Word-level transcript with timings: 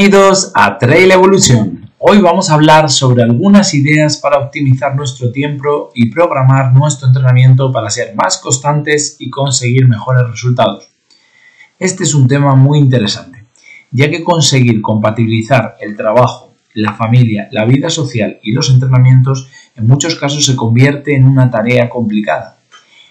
Bienvenidos 0.00 0.50
a 0.54 0.78
Trail 0.78 1.10
Evolution. 1.10 1.90
Hoy 1.98 2.22
vamos 2.22 2.48
a 2.48 2.54
hablar 2.54 2.88
sobre 2.88 3.22
algunas 3.22 3.74
ideas 3.74 4.16
para 4.16 4.38
optimizar 4.38 4.96
nuestro 4.96 5.30
tiempo 5.30 5.90
y 5.94 6.10
programar 6.10 6.72
nuestro 6.72 7.08
entrenamiento 7.08 7.70
para 7.70 7.90
ser 7.90 8.14
más 8.14 8.38
constantes 8.38 9.16
y 9.18 9.28
conseguir 9.28 9.86
mejores 9.86 10.22
resultados. 10.30 10.88
Este 11.78 12.04
es 12.04 12.14
un 12.14 12.26
tema 12.28 12.54
muy 12.54 12.78
interesante, 12.78 13.44
ya 13.90 14.08
que 14.08 14.24
conseguir 14.24 14.80
compatibilizar 14.80 15.76
el 15.80 15.94
trabajo, 15.98 16.54
la 16.72 16.94
familia, 16.94 17.48
la 17.50 17.66
vida 17.66 17.90
social 17.90 18.38
y 18.42 18.52
los 18.52 18.70
entrenamientos 18.70 19.50
en 19.76 19.86
muchos 19.86 20.14
casos 20.14 20.46
se 20.46 20.56
convierte 20.56 21.14
en 21.14 21.26
una 21.26 21.50
tarea 21.50 21.90
complicada. 21.90 22.56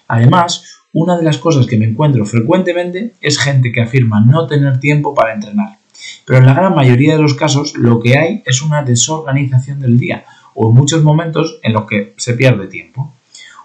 Además, 0.07 0.79
una 0.91 1.15
de 1.17 1.23
las 1.23 1.37
cosas 1.37 1.67
que 1.67 1.77
me 1.77 1.85
encuentro 1.85 2.25
frecuentemente 2.25 3.13
es 3.21 3.37
gente 3.37 3.71
que 3.71 3.81
afirma 3.83 4.21
no 4.21 4.47
tener 4.47 4.79
tiempo 4.79 5.13
para 5.13 5.35
entrenar 5.35 5.78
pero 6.25 6.39
en 6.39 6.45
la 6.45 6.53
gran 6.53 6.75
mayoría 6.75 7.15
de 7.15 7.21
los 7.21 7.33
casos 7.33 7.75
lo 7.75 7.99
que 7.99 8.17
hay 8.17 8.43
es 8.45 8.61
una 8.61 8.83
desorganización 8.83 9.79
del 9.79 9.99
día 9.99 10.25
o 10.53 10.69
en 10.69 10.75
muchos 10.75 11.03
momentos 11.03 11.59
en 11.63 11.73
los 11.73 11.85
que 11.85 12.13
se 12.17 12.33
pierde 12.33 12.67
tiempo. 12.67 13.13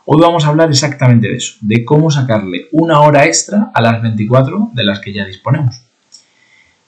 Hoy 0.07 0.21
vamos 0.21 0.45
a 0.45 0.49
hablar 0.49 0.69
exactamente 0.69 1.29
de 1.29 1.37
eso, 1.37 1.55
de 1.61 1.85
cómo 1.85 2.11
sacarle 2.11 2.67
una 2.73 3.01
hora 3.01 3.25
extra 3.25 3.71
a 3.73 3.81
las 3.81 4.03
24 4.03 4.71
de 4.75 4.85
las 4.85 5.01
que 5.01 5.13
ya 5.13 5.25
disponemos. 5.25 5.81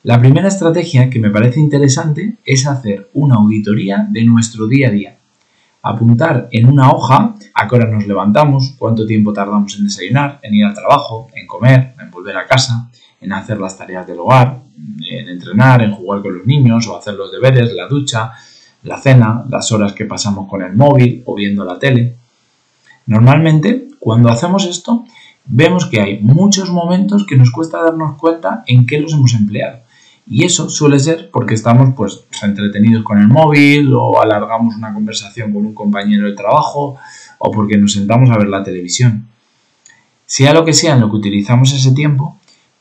La 0.03 0.20
primera 0.20 0.48
estrategia 0.48 1.11
que 1.11 1.19
me 1.19 1.30
parece 1.30 1.58
interesante 1.58 2.36
es 2.44 2.66
hacer 2.66 3.10
una 3.14 3.36
auditoría 3.36 4.06
de 4.08 4.22
nuestro 4.22 4.66
día 4.66 4.88
a 4.88 4.91
día. 4.92 5.16
Apuntar 5.83 6.48
en 6.53 6.69
una 6.69 6.91
hoja 6.91 7.34
a 7.55 7.66
qué 7.66 7.75
hora 7.75 7.91
nos 7.91 8.06
levantamos, 8.06 8.75
cuánto 8.78 9.06
tiempo 9.06 9.33
tardamos 9.33 9.77
en 9.77 9.84
desayunar, 9.84 10.38
en 10.42 10.55
ir 10.55 10.64
al 10.64 10.75
trabajo, 10.75 11.28
en 11.34 11.47
comer, 11.47 11.94
en 12.00 12.10
volver 12.10 12.36
a 12.36 12.47
casa, 12.47 12.88
en 13.20 13.33
hacer 13.33 13.59
las 13.59 13.77
tareas 13.77 14.06
del 14.06 14.19
hogar, 14.19 14.61
en 15.11 15.28
entrenar, 15.28 15.83
en 15.83 15.92
jugar 15.92 16.22
con 16.22 16.39
los 16.39 16.47
niños 16.47 16.86
o 16.86 16.97
hacer 16.97 17.14
los 17.14 17.33
deberes, 17.33 17.72
la 17.72 17.89
ducha, 17.89 18.33
la 18.83 18.98
cena, 18.98 19.45
las 19.48 19.72
horas 19.72 19.92
que 19.92 20.05
pasamos 20.05 20.48
con 20.48 20.62
el 20.62 20.75
móvil 20.75 21.22
o 21.27 21.34
viendo 21.34 21.64
la 21.64 21.78
tele. 21.78 22.17
Normalmente, 23.06 23.89
cuando 23.98 24.28
hacemos 24.28 24.67
esto, 24.67 25.05
vemos 25.44 25.87
que 25.87 26.00
hay 26.00 26.19
muchos 26.20 26.70
momentos 26.70 27.25
que 27.27 27.37
nos 27.37 27.50
cuesta 27.50 27.83
darnos 27.83 28.17
cuenta 28.17 28.64
en 28.67 28.87
qué 28.87 29.00
los 29.00 29.12
hemos 29.12 29.34
empleado. 29.34 29.78
Y 30.28 30.44
eso 30.44 30.69
suele 30.69 30.98
ser 30.98 31.31
porque 31.31 31.55
estamos 31.55 31.94
pues 31.97 32.25
entretenidos 32.42 33.05
con 33.05 33.19
el 33.19 33.28
móvil 33.28 33.92
o 33.94 34.20
alargamos 34.20 34.75
una 34.75 34.92
conversación 34.92 35.53
con 35.53 35.64
un 35.64 35.75
compañero 35.75 36.27
de 36.27 36.34
trabajo 36.34 36.97
o 37.39 37.50
porque 37.53 37.77
nos 37.77 37.92
sentamos 37.92 38.31
a 38.31 38.39
ver 38.39 38.48
la 38.48 38.64
televisión. 38.64 39.27
Sea 40.25 40.53
lo 40.53 40.64
que 40.64 40.72
sea 40.72 40.94
en 40.94 41.00
lo 41.00 41.11
que 41.11 41.17
utilizamos 41.17 41.72
ese 41.72 41.92
tiempo, 41.92 42.39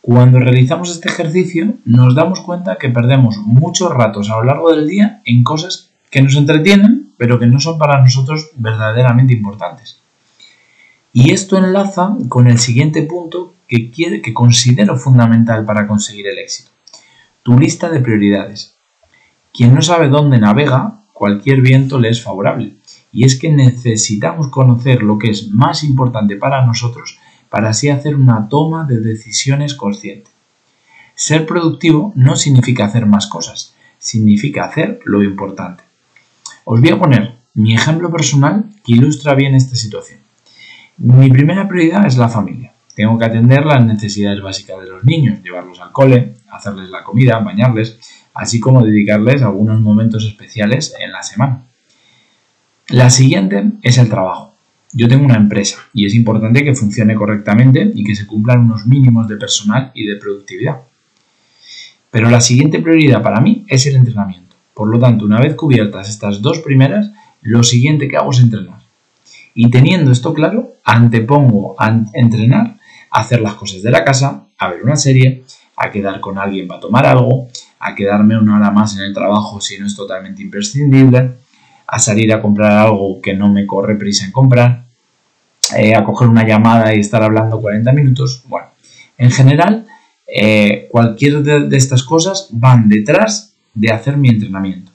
cuando 0.08 0.38
realizamos 0.38 0.92
este 0.92 1.10
ejercicio 1.10 1.78
nos 1.84 2.14
damos 2.14 2.42
cuenta 2.42 2.78
que 2.80 2.90
perdemos 2.90 3.38
muchos 3.38 3.92
ratos 3.92 4.30
a 4.30 4.36
lo 4.36 4.44
largo 4.44 4.70
del 4.70 4.88
día 4.88 5.24
en 5.26 5.44
cosas 5.44 5.90
que 6.12 6.22
nos 6.22 6.36
entretienen, 6.36 7.10
pero 7.18 7.40
que 7.40 7.48
no 7.48 7.60
son 7.60 7.80
para 7.80 8.00
nosotros 8.04 8.52
verdaderamente 8.56 9.34
importantes. 9.34 10.00
Y 11.12 11.34
esto 11.34 11.58
enlaza 11.58 12.18
con 12.30 12.46
el 12.46 12.60
siguiente 12.60 13.02
punto 13.02 13.56
que, 13.68 13.90
que 13.90 14.32
considero 14.32 14.96
fundamental 14.96 15.66
para 15.66 15.88
conseguir 15.88 16.28
el 16.28 16.38
éxito. 16.38 16.70
Tu 17.42 17.58
lista 17.58 17.90
de 17.90 18.00
prioridades. 18.00 18.76
Quien 19.52 19.74
no 19.74 19.82
sabe 19.82 20.08
dónde 20.08 20.38
navega, 20.38 21.00
cualquier 21.14 21.62
viento 21.62 22.00
le 22.00 22.10
es 22.10 22.22
favorable. 22.22 22.76
Y 23.12 23.24
es 23.24 23.40
que 23.40 23.50
necesitamos 23.50 24.50
conocer 24.50 25.02
lo 25.02 25.18
que 25.18 25.32
es 25.32 25.50
más 25.50 25.84
importante 25.84 26.36
para 26.36 26.64
nosotros 26.64 27.18
para 27.56 27.70
así 27.70 27.88
hacer 27.88 28.18
una 28.18 28.50
toma 28.50 28.84
de 28.84 29.00
decisiones 29.00 29.76
consciente. 29.76 30.30
Ser 31.16 31.46
productivo 31.46 32.12
no 32.14 32.36
significa 32.36 32.84
hacer 32.84 33.06
más 33.06 33.28
cosas, 33.28 33.74
significa 33.98 34.66
hacer 34.66 35.00
lo 35.06 35.24
importante. 35.24 35.86
Os 36.66 36.82
voy 36.82 36.90
a 36.90 37.00
poner 37.00 37.36
mi 37.54 37.74
ejemplo 37.74 38.12
personal 38.12 38.66
que 38.84 38.92
ilustra 38.92 39.36
bien 39.36 39.56
esta 39.56 39.78
situación. 39.78 40.20
Mi 40.98 41.30
primera 41.30 41.66
prioridad 41.66 42.06
es 42.06 42.18
la 42.18 42.28
familia. 42.28 42.74
Tengo 42.94 43.18
que 43.18 43.24
atender 43.24 43.66
las 43.66 43.86
necesidades 43.86 44.42
básicas 44.42 44.82
de 44.82 44.90
los 44.90 45.06
niños, 45.06 45.42
llevarlos 45.42 45.80
al 45.80 45.94
cole, 45.94 46.34
hacerles 46.52 46.90
la 46.90 47.06
comida, 47.06 47.40
bañarles, 47.40 47.98
así 48.34 48.60
como 48.60 48.84
dedicarles 48.84 49.44
algunos 49.44 49.80
momentos 49.80 50.26
especiales 50.26 50.94
en 51.00 51.14
la 51.14 51.24
semana. 51.24 51.62
La 52.90 53.10
siguiente 53.10 53.72
es 53.82 53.98
el 53.98 54.10
trabajo. 54.10 54.55
Yo 54.98 55.10
tengo 55.10 55.26
una 55.26 55.36
empresa 55.36 55.80
y 55.94 56.06
es 56.06 56.16
importante 56.16 56.64
que 56.64 56.74
funcione 56.74 57.16
correctamente 57.16 57.92
y 57.94 58.06
que 58.06 58.16
se 58.16 58.26
cumplan 58.26 58.62
unos 58.62 58.86
mínimos 58.86 59.28
de 59.28 59.36
personal 59.36 59.92
y 59.94 60.06
de 60.06 60.16
productividad. 60.16 60.78
Pero 62.10 62.30
la 62.30 62.40
siguiente 62.40 62.80
prioridad 62.80 63.22
para 63.22 63.42
mí 63.42 63.66
es 63.68 63.86
el 63.88 63.98
entrenamiento. 63.98 64.56
Por 64.74 64.88
lo 64.88 64.98
tanto, 64.98 65.26
una 65.26 65.42
vez 65.42 65.56
cubiertas 65.56 66.08
estas 66.08 66.42
dos 66.42 66.60
primeras, 66.60 67.12
lo 67.42 67.62
siguiente 67.62 68.08
que 68.08 68.16
hago 68.16 68.32
es 68.32 68.40
entrenar. 68.40 68.80
Y 69.54 69.70
teniendo 69.70 70.12
esto 70.12 70.34
claro, 70.34 70.76
antepongo 70.86 71.76
a 71.78 71.94
entrenar, 72.14 72.78
a 73.12 73.20
hacer 73.20 73.42
las 73.42 73.56
cosas 73.56 73.82
de 73.82 73.92
la 73.92 74.06
casa, 74.06 74.46
a 74.58 74.70
ver 74.70 74.82
una 74.82 74.96
serie, 74.96 75.44
a 75.76 75.92
quedar 75.92 76.22
con 76.22 76.38
alguien 76.38 76.70
para 76.70 76.80
tomar 76.80 77.06
algo, 77.06 77.50
a 77.80 77.96
quedarme 77.96 78.38
una 78.38 78.56
hora 78.56 78.72
más 78.72 78.96
en 78.96 79.04
el 79.04 79.14
trabajo 79.14 79.60
si 79.60 79.78
no 79.78 79.88
es 79.88 79.96
totalmente 79.96 80.42
imprescindible, 80.42 81.32
a 81.86 82.00
salir 82.00 82.32
a 82.34 82.42
comprar 82.42 82.72
algo 82.72 83.20
que 83.22 83.34
no 83.34 83.52
me 83.52 83.66
corre 83.66 83.96
prisa 83.96 84.24
en 84.26 84.32
comprar, 84.32 84.85
eh, 85.76 85.96
a 85.96 86.04
coger 86.04 86.28
una 86.28 86.46
llamada 86.46 86.94
y 86.94 87.00
estar 87.00 87.24
hablando 87.24 87.62
40 87.62 87.92
minutos. 87.94 88.44
Bueno, 88.48 88.68
en 89.18 89.32
general, 89.32 89.88
eh, 90.28 90.88
cualquier 90.92 91.44
de, 91.44 91.76
estas 91.78 92.04
cosas 92.04 92.50
van 92.52 92.90
detrás 92.90 93.54
de 93.74 93.92
hacer 93.92 94.18
mi 94.18 94.30
entrenamiento. 94.30 94.92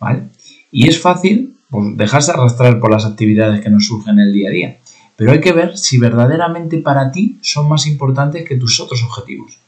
¿vale? 0.00 0.24
Y 0.70 0.88
es 0.88 1.00
fácil 1.00 1.56
pues, 1.70 1.96
dejarse 1.96 2.32
arrastrar 2.32 2.80
por 2.80 2.90
las 2.90 3.04
actividades 3.04 3.60
que 3.60 3.70
nos 3.70 3.86
surgen 3.86 4.18
el 4.18 4.32
día 4.32 4.48
a 4.48 4.52
día. 4.52 4.78
Pero 5.16 5.32
hay 5.32 5.40
que 5.40 5.52
ver 5.52 5.76
si 5.76 5.98
verdaderamente 5.98 6.78
para 6.78 7.10
ti 7.10 7.38
son 7.40 7.68
más 7.68 7.86
importantes 7.86 8.46
que 8.46 8.56
tus 8.56 8.78
otros 8.80 9.02
objetivos. 9.02 9.58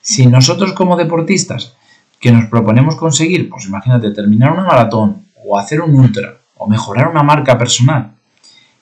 Si 0.00 0.26
nosotros 0.26 0.72
como 0.72 0.96
deportistas 0.96 1.74
que 2.20 2.32
nos 2.32 2.48
proponemos 2.48 2.96
conseguir, 2.96 3.48
pues 3.48 3.66
imagínate, 3.66 4.10
terminar 4.12 4.52
una 4.52 4.64
maratón 4.64 5.26
o 5.44 5.58
hacer 5.58 5.80
un 5.80 5.94
ultra 5.94 6.38
o 6.56 6.68
mejorar 6.68 7.08
una 7.08 7.22
marca 7.22 7.58
personal, 7.58 8.12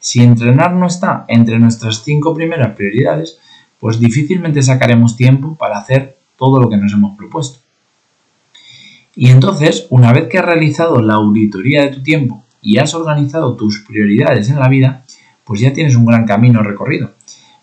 si 0.06 0.22
entrenar 0.22 0.72
no 0.72 0.86
está 0.86 1.24
entre 1.26 1.58
nuestras 1.58 2.04
cinco 2.04 2.32
primeras 2.32 2.76
prioridades, 2.76 3.40
pues 3.80 3.98
difícilmente 3.98 4.62
sacaremos 4.62 5.16
tiempo 5.16 5.56
para 5.56 5.78
hacer 5.78 6.16
todo 6.36 6.60
lo 6.60 6.68
que 6.68 6.76
nos 6.76 6.92
hemos 6.92 7.16
propuesto. 7.16 7.58
Y 9.16 9.30
entonces, 9.30 9.88
una 9.90 10.12
vez 10.12 10.28
que 10.28 10.38
has 10.38 10.44
realizado 10.44 11.02
la 11.02 11.14
auditoría 11.14 11.82
de 11.82 11.88
tu 11.88 12.04
tiempo 12.04 12.44
y 12.62 12.78
has 12.78 12.94
organizado 12.94 13.56
tus 13.56 13.80
prioridades 13.80 14.48
en 14.48 14.60
la 14.60 14.68
vida, 14.68 15.02
pues 15.42 15.58
ya 15.58 15.72
tienes 15.72 15.96
un 15.96 16.06
gran 16.06 16.24
camino 16.24 16.62
recorrido. 16.62 17.10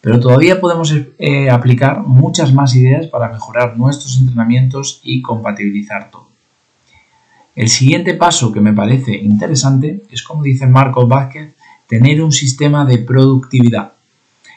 Pero 0.01 0.19
todavía 0.19 0.59
podemos 0.59 0.93
eh, 1.19 1.49
aplicar 1.49 2.01
muchas 2.01 2.53
más 2.53 2.75
ideas 2.75 3.07
para 3.07 3.29
mejorar 3.29 3.77
nuestros 3.77 4.17
entrenamientos 4.19 4.99
y 5.01 5.21
compatibilizar 5.21 6.11
todo. 6.11 6.27
El 7.55 7.69
siguiente 7.69 8.15
paso 8.15 8.51
que 8.51 8.59
me 8.59 8.73
parece 8.73 9.15
interesante 9.15 10.03
es, 10.09 10.23
como 10.23 10.43
dice 10.43 10.67
Marco 10.67 11.07
Vázquez, 11.07 11.52
tener 11.93 12.23
un 12.23 12.31
sistema 12.31 12.85
de 12.85 12.97
productividad. 12.97 13.91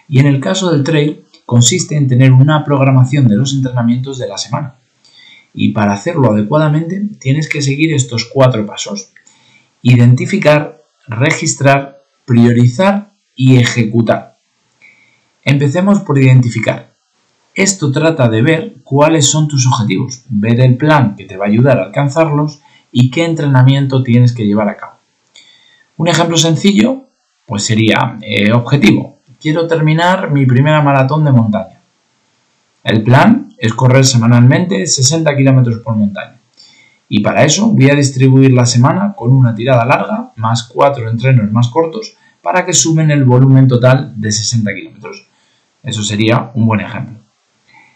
Y 0.09 0.21
en 0.21 0.27
el 0.27 0.41
caso 0.41 0.73
del 0.73 0.85
trail, 0.85 1.21
consiste 1.45 1.95
en 1.95 2.09
tener 2.09 2.33
una 2.33 2.65
programación 2.65 3.29
de 3.29 3.37
los 3.37 3.53
entrenamientos 3.53 4.17
de 4.17 4.27
la 4.27 4.39
semana. 4.39 4.77
Y 5.53 5.73
para 5.73 5.93
hacerlo 5.93 6.33
adecuadamente 6.33 6.99
tienes 7.21 7.51
que 7.51 7.61
seguir 7.61 7.93
estos 7.93 8.25
cuatro 8.25 8.65
pasos. 8.65 9.11
Identificar, 9.83 10.81
registrar, 11.07 12.01
priorizar 12.25 13.11
y 13.35 13.59
ejecutar. 13.59 14.39
Empecemos 15.45 16.01
por 16.01 16.19
identificar. 16.19 16.91
Esto 17.55 17.93
trata 17.93 18.31
de 18.31 18.41
ver 18.41 18.77
cuáles 18.83 19.27
son 19.27 19.47
tus 19.47 19.67
objetivos, 19.67 20.23
ver 20.31 20.59
el 20.61 20.79
plan 20.79 21.17
que 21.17 21.27
te 21.27 21.37
va 21.37 21.45
a 21.45 21.49
ayudar 21.49 21.81
a 21.81 21.85
alcanzarlos 21.85 22.61
y 22.93 23.11
qué 23.11 23.27
entrenamiento 23.27 24.03
tienes 24.03 24.33
que 24.33 24.47
llevar 24.47 24.71
a 24.71 24.79
cabo. 24.79 24.95
Un 25.99 26.09
ejemplo 26.09 26.39
sencillo 26.39 27.07
pues 27.47 27.65
sería, 27.65 28.19
eh, 28.21 28.53
objetivo, 28.53 29.19
quiero 29.41 29.67
terminar 29.67 30.31
mi 30.33 30.45
primera 30.45 30.83
maratón 30.83 31.25
de 31.25 31.33
montaña. 31.33 31.81
El 32.83 33.03
plan 33.03 33.55
es 33.59 33.73
correr 33.73 34.05
semanalmente 34.05 34.87
60 34.87 35.35
kilómetros 35.37 35.79
por 35.79 35.97
montaña. 35.97 36.39
Y 37.09 37.21
para 37.21 37.45
eso 37.45 37.69
voy 37.69 37.89
a 37.91 37.95
distribuir 37.95 38.53
la 38.53 38.67
semana 38.67 39.15
con 39.17 39.33
una 39.33 39.55
tirada 39.55 39.85
larga 39.85 40.33
más 40.37 40.65
cuatro 40.65 41.09
entrenos 41.09 41.51
más 41.53 41.69
cortos 41.69 42.17
para 42.43 42.65
que 42.65 42.73
sumen 42.73 43.11
el 43.11 43.25
volumen 43.25 43.69
total 43.69 44.13
de 44.21 44.33
60 44.33 44.75
kilómetros. 44.75 45.27
Eso 45.83 46.03
sería 46.03 46.51
un 46.55 46.67
buen 46.67 46.81
ejemplo. 46.81 47.19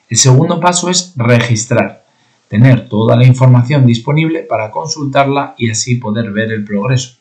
El 0.09 0.17
segundo 0.17 0.59
paso 0.59 0.91
es 0.91 1.13
registrar, 1.17 2.05
tener 2.49 2.89
toda 2.89 3.17
la 3.17 3.25
información 3.25 3.87
disponible 3.87 4.41
para 4.41 4.71
consultarla 4.71 5.55
y 5.57 5.71
así 5.71 5.97
poder 5.97 6.33
ver 6.33 6.53
el 6.53 6.65
progreso. 6.65 7.20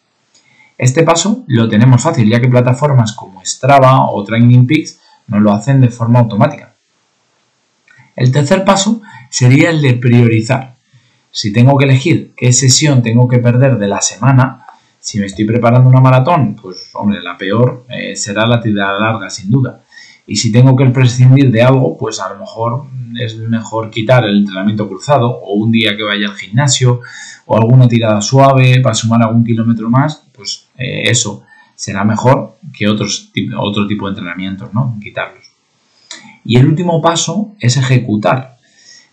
Este 0.79 1.03
paso 1.03 1.43
lo 1.47 1.67
tenemos 1.67 2.01
fácil 2.01 2.29
ya 2.29 2.39
que 2.39 2.47
plataformas 2.47 3.11
como 3.11 3.43
Strava 3.45 4.09
o 4.09 4.23
Training 4.23 4.65
Peaks 4.65 4.97
nos 5.27 5.41
lo 5.41 5.51
hacen 5.51 5.81
de 5.81 5.89
forma 5.89 6.19
automática. 6.19 6.73
El 8.15 8.31
tercer 8.31 8.63
paso 8.63 9.01
sería 9.29 9.71
el 9.71 9.81
de 9.81 9.95
priorizar. 9.95 10.75
si 11.31 11.51
tengo 11.51 11.77
que 11.77 11.83
elegir 11.83 12.31
qué 12.35 12.53
sesión 12.53 13.03
tengo 13.03 13.27
que 13.27 13.39
perder 13.39 13.77
de 13.77 13.89
la 13.89 13.99
semana, 14.01 14.65
si 15.01 15.19
me 15.19 15.25
estoy 15.25 15.43
preparando 15.43 15.89
una 15.89 15.99
maratón, 15.99 16.55
pues 16.55 16.91
hombre, 16.93 17.21
la 17.21 17.37
peor 17.37 17.85
eh, 17.89 18.15
será 18.15 18.47
la 18.47 18.61
tirada 18.61 18.97
larga, 18.99 19.29
sin 19.29 19.51
duda. 19.51 19.81
Y 20.27 20.37
si 20.37 20.49
tengo 20.49 20.77
que 20.77 20.85
prescindir 20.85 21.51
de 21.51 21.61
algo, 21.61 21.97
pues 21.97 22.21
a 22.21 22.29
lo 22.29 22.39
mejor 22.39 22.85
es 23.19 23.35
mejor 23.35 23.89
quitar 23.89 24.23
el 24.23 24.37
entrenamiento 24.37 24.87
cruzado 24.87 25.29
o 25.29 25.55
un 25.55 25.71
día 25.71 25.97
que 25.97 26.03
vaya 26.03 26.29
al 26.29 26.35
gimnasio 26.35 27.01
o 27.45 27.57
alguna 27.57 27.87
tirada 27.87 28.21
suave 28.21 28.79
para 28.79 28.95
sumar 28.95 29.21
algún 29.23 29.43
kilómetro 29.43 29.89
más, 29.89 30.28
eh, 30.79 31.09
eso 31.09 31.43
será 31.75 32.03
mejor 32.03 32.55
que 32.77 32.87
otros, 32.87 33.31
otro 33.57 33.87
tipo 33.87 34.05
de 34.05 34.11
entrenamientos, 34.11 34.73
¿no? 34.73 34.97
Quitarlos. 35.01 35.45
Y 36.43 36.57
el 36.57 36.67
último 36.67 37.01
paso 37.01 37.55
es 37.59 37.77
ejecutar. 37.77 38.57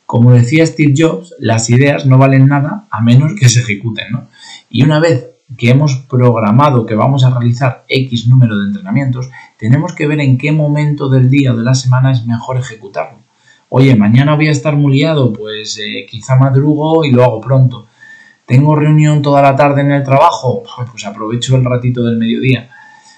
Como 0.06 0.32
decía 0.32 0.66
Steve 0.66 0.94
Jobs, 0.96 1.34
las 1.38 1.68
ideas 1.68 2.06
no 2.06 2.18
valen 2.18 2.46
nada 2.46 2.86
a 2.90 3.00
menos 3.00 3.32
que 3.38 3.48
se 3.48 3.60
ejecuten, 3.60 4.12
¿no? 4.12 4.28
Y 4.70 4.82
una 4.82 5.00
vez 5.00 5.30
que 5.56 5.70
hemos 5.70 5.96
programado 5.96 6.86
que 6.86 6.94
vamos 6.94 7.24
a 7.24 7.30
realizar 7.30 7.84
X 7.88 8.26
número 8.26 8.58
de 8.58 8.66
entrenamientos, 8.66 9.28
tenemos 9.58 9.94
que 9.94 10.06
ver 10.06 10.20
en 10.20 10.38
qué 10.38 10.52
momento 10.52 11.08
del 11.08 11.30
día 11.30 11.52
o 11.52 11.56
de 11.56 11.62
la 11.62 11.74
semana 11.74 12.10
es 12.10 12.26
mejor 12.26 12.56
ejecutarlo. 12.56 13.18
Oye, 13.68 13.94
mañana 13.96 14.34
voy 14.34 14.48
a 14.48 14.52
estar 14.52 14.76
muy 14.76 14.94
liado, 14.94 15.32
pues 15.32 15.78
eh, 15.78 16.06
quizá 16.08 16.36
madrugo 16.36 17.04
y 17.04 17.10
lo 17.10 17.24
hago 17.24 17.40
pronto. 17.40 17.86
Tengo 18.46 18.76
reunión 18.76 19.22
toda 19.22 19.42
la 19.42 19.56
tarde 19.56 19.80
en 19.80 19.90
el 19.90 20.04
trabajo, 20.04 20.62
pues 20.90 21.04
aprovecho 21.04 21.56
el 21.56 21.64
ratito 21.64 22.04
del 22.04 22.16
mediodía. 22.16 22.68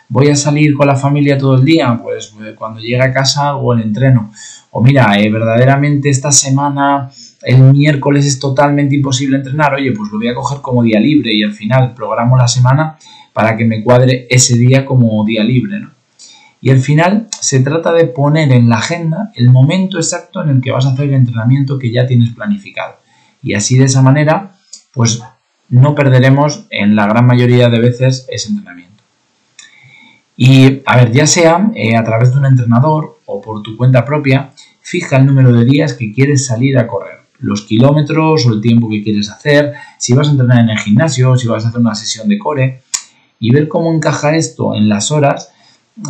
Voy 0.08 0.28
a 0.28 0.36
salir 0.36 0.74
con 0.74 0.86
la 0.86 0.96
familia 0.96 1.36
todo 1.36 1.56
el 1.56 1.64
día, 1.66 1.98
pues, 2.02 2.28
pues 2.28 2.54
cuando 2.54 2.80
llegue 2.80 3.02
a 3.02 3.12
casa 3.12 3.50
hago 3.50 3.74
el 3.74 3.82
entreno. 3.82 4.32
O 4.70 4.82
mira, 4.82 5.20
eh, 5.20 5.30
verdaderamente 5.30 6.08
esta 6.08 6.32
semana, 6.32 7.10
el 7.42 7.60
miércoles 7.60 8.24
es 8.24 8.38
totalmente 8.38 8.96
imposible 8.96 9.36
entrenar, 9.36 9.74
oye, 9.74 9.92
pues 9.92 10.10
lo 10.10 10.18
voy 10.18 10.28
a 10.28 10.34
coger 10.34 10.62
como 10.62 10.82
día 10.82 10.98
libre 10.98 11.34
y 11.34 11.42
al 11.42 11.52
final 11.52 11.92
programo 11.92 12.38
la 12.38 12.48
semana 12.48 12.96
para 13.34 13.54
que 13.54 13.66
me 13.66 13.84
cuadre 13.84 14.26
ese 14.30 14.56
día 14.56 14.86
como 14.86 15.22
día 15.26 15.44
libre, 15.44 15.78
¿no? 15.78 15.90
Y 16.60 16.70
al 16.70 16.80
final 16.80 17.28
se 17.30 17.60
trata 17.60 17.92
de 17.92 18.06
poner 18.06 18.50
en 18.50 18.68
la 18.68 18.78
agenda 18.78 19.30
el 19.34 19.50
momento 19.50 19.98
exacto 19.98 20.42
en 20.42 20.48
el 20.48 20.60
que 20.60 20.72
vas 20.72 20.86
a 20.86 20.90
hacer 20.90 21.04
el 21.04 21.14
entrenamiento 21.14 21.78
que 21.78 21.92
ya 21.92 22.06
tienes 22.06 22.30
planificado. 22.30 22.96
Y 23.42 23.54
así 23.54 23.78
de 23.78 23.84
esa 23.84 24.02
manera 24.02 24.57
pues 24.98 25.22
no 25.68 25.94
perderemos 25.94 26.64
en 26.70 26.96
la 26.96 27.06
gran 27.06 27.24
mayoría 27.24 27.68
de 27.68 27.78
veces 27.78 28.26
ese 28.28 28.48
entrenamiento. 28.48 29.04
Y 30.36 30.82
a 30.86 30.96
ver, 30.96 31.12
ya 31.12 31.24
sea 31.24 31.70
eh, 31.76 31.94
a 31.94 32.02
través 32.02 32.32
de 32.32 32.38
un 32.38 32.46
entrenador 32.46 33.20
o 33.24 33.40
por 33.40 33.62
tu 33.62 33.76
cuenta 33.76 34.04
propia, 34.04 34.50
fija 34.80 35.18
el 35.18 35.26
número 35.26 35.52
de 35.52 35.64
días 35.64 35.94
que 35.94 36.12
quieres 36.12 36.46
salir 36.46 36.76
a 36.78 36.88
correr, 36.88 37.20
los 37.38 37.62
kilómetros 37.62 38.44
o 38.46 38.52
el 38.52 38.60
tiempo 38.60 38.90
que 38.90 39.00
quieres 39.04 39.30
hacer, 39.30 39.74
si 40.00 40.14
vas 40.14 40.26
a 40.26 40.32
entrenar 40.32 40.58
en 40.64 40.70
el 40.70 40.78
gimnasio, 40.78 41.36
si 41.36 41.46
vas 41.46 41.64
a 41.64 41.68
hacer 41.68 41.80
una 41.80 41.94
sesión 41.94 42.28
de 42.28 42.36
core, 42.36 42.82
y 43.38 43.52
ver 43.52 43.68
cómo 43.68 43.94
encaja 43.94 44.34
esto 44.34 44.74
en 44.74 44.88
las 44.88 45.12
horas 45.12 45.52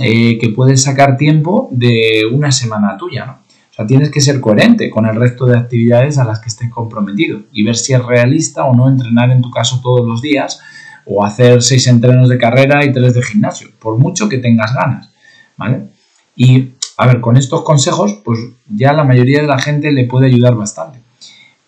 eh, 0.00 0.38
que 0.38 0.49
puedes 0.49 0.82
sacar 0.82 1.19
tiempo 1.19 1.69
de 1.73 2.23
una 2.32 2.52
semana 2.52 2.96
tuya, 2.96 3.26
¿no? 3.26 3.48
Tienes 3.86 4.10
que 4.10 4.20
ser 4.20 4.40
coherente 4.40 4.90
con 4.90 5.06
el 5.06 5.14
resto 5.14 5.46
de 5.46 5.56
actividades 5.56 6.19
a 6.19 6.25
las 6.25 6.40
que 6.40 6.48
estés 6.48 6.70
comprometido 6.70 7.42
y 7.52 7.62
ver 7.62 7.76
si 7.76 7.92
es 7.92 8.04
realista 8.04 8.64
o 8.64 8.75
no 8.75 8.88
entrenar 8.88 9.30
en 9.30 9.40
tu 9.40 9.50
caso 9.50 9.80
todos 9.82 10.06
los 10.06 10.20
días 10.20 10.60
o 11.04 11.25
hacer 11.25 11.62
seis 11.62 11.86
entrenos 11.86 12.28
de 12.28 12.38
carrera 12.38 12.84
y 12.84 12.92
tres 12.92 13.14
de 13.14 13.22
gimnasio, 13.22 13.69
por 13.78 13.96
mucho 13.96 14.28
que 14.28 14.38
tengas 14.38 14.75
ganas, 14.75 15.10
¿vale? 15.56 15.84
Y, 16.36 16.70
a 16.96 17.06
ver, 17.06 17.20
con 17.20 17.36
estos 17.36 17.62
consejos, 17.62 18.20
pues 18.25 18.38
ya 18.69 18.92
la 18.92 19.04
mayoría 19.04 19.40
de 19.40 19.46
la 19.46 19.58
gente 19.58 19.90
le 19.92 20.04
puede 20.04 20.26
ayudar 20.26 20.54
bastante. 20.54 21.00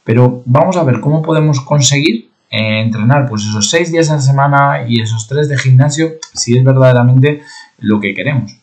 Pero 0.04 0.42
vamos 0.44 0.76
a 0.76 0.84
ver 0.84 1.00
cómo 1.00 1.22
podemos 1.22 1.60
conseguir 1.60 2.30
eh, 2.50 2.80
entrenar 2.80 3.28
pues 3.28 3.42
esos 3.44 3.70
seis 3.70 3.92
días 3.92 4.10
a 4.10 4.16
la 4.16 4.20
semana 4.20 4.84
y 4.88 5.00
esos 5.00 5.28
tres 5.28 5.48
de 5.48 5.56
gimnasio 5.56 6.14
si 6.34 6.58
es 6.58 6.64
verdaderamente 6.64 7.42
lo 7.78 8.00
que 8.00 8.14
queremos. 8.14 8.59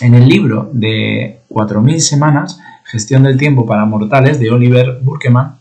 En 0.00 0.14
el 0.14 0.28
libro 0.28 0.70
de 0.72 1.40
4.000 1.48 1.98
semanas, 1.98 2.58
Gestión 2.84 3.22
del 3.22 3.38
tiempo 3.38 3.64
para 3.64 3.84
mortales, 3.84 4.38
de 4.38 4.50
Oliver 4.50 4.98
Burkeman, 5.00 5.56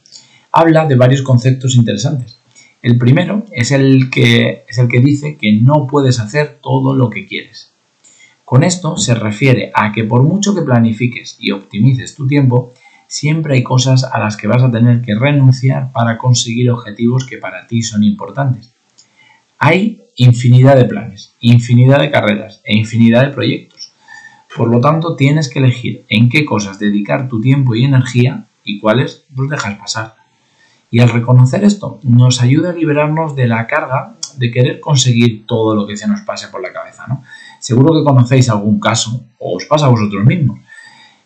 habla 0.52 0.86
de 0.86 0.96
varios 0.96 1.22
conceptos 1.22 1.76
interesantes. 1.76 2.38
El 2.82 2.98
primero 2.98 3.46
es 3.52 3.72
el, 3.72 4.10
que, 4.10 4.66
es 4.68 4.78
el 4.78 4.88
que 4.88 5.00
dice 5.00 5.38
que 5.38 5.54
no 5.54 5.88
puedes 5.88 6.20
hacer 6.20 6.58
todo 6.62 6.94
lo 6.94 7.10
que 7.10 7.26
quieres. 7.26 7.72
Con 8.44 8.64
esto 8.64 8.98
se 8.98 9.16
refiere 9.16 9.72
a 9.74 9.92
que 9.92 10.04
por 10.04 10.24
mucho 10.24 10.54
que 10.54 10.64
planifiques 10.64 11.38
y 11.40 11.52
optimices 11.52 12.14
tu 12.14 12.28
tiempo, 12.28 12.74
siempre 13.08 13.56
hay 13.56 13.64
cosas 13.64 14.04
a 14.04 14.20
las 14.20 14.36
que 14.36 14.48
vas 14.48 14.64
a 14.64 14.72
tener 14.72 15.02
que 15.02 15.16
renunciar 15.16 15.92
para 15.92 16.18
conseguir 16.18 16.72
objetivos 16.72 17.26
que 17.26 17.38
para 17.38 17.68
ti 17.68 17.84
son 17.84 18.04
importantes. 18.04 18.72
Hay 19.60 20.02
infinidad 20.18 20.76
de 20.76 20.86
planes, 20.86 21.34
infinidad 21.40 22.00
de 22.00 22.12
carreras 22.12 22.62
e 22.66 22.78
infinidad 22.78 23.24
de 23.24 23.32
proyectos 23.32 23.73
por 24.56 24.70
lo 24.70 24.80
tanto, 24.80 25.16
tienes 25.16 25.50
que 25.50 25.60
elegir 25.60 26.06
en 26.10 26.30
qué 26.30 26.46
cosas 26.46 26.80
dedicar 26.80 27.28
tu 27.28 27.42
tiempo 27.42 27.76
y 27.76 27.86
energía 27.86 28.46
y 28.64 28.80
cuáles 28.80 29.26
los 29.36 29.50
dejas 29.50 29.78
pasar. 29.78 30.16
Y 30.92 31.00
al 31.00 31.10
reconocer 31.10 31.64
esto, 31.64 32.00
nos 32.04 32.42
ayuda 32.42 32.70
a 32.70 32.74
liberarnos 32.74 33.36
de 33.36 33.48
la 33.48 33.66
carga 33.66 34.14
de 34.38 34.52
querer 34.52 34.80
conseguir 34.80 35.46
todo 35.48 35.76
lo 35.76 35.88
que 35.88 35.98
se 35.98 36.08
nos 36.08 36.22
pase 36.22 36.50
por 36.50 36.62
la 36.62 36.72
cabeza. 36.72 37.06
¿no? 37.08 37.24
Seguro 37.60 37.94
que 37.94 38.04
conocéis 38.04 38.50
algún 38.50 38.80
caso, 38.80 39.24
o 39.40 39.58
os 39.58 39.66
pasa 39.66 39.88
a 39.88 39.90
vosotros 39.90 40.24
mismos, 40.24 40.60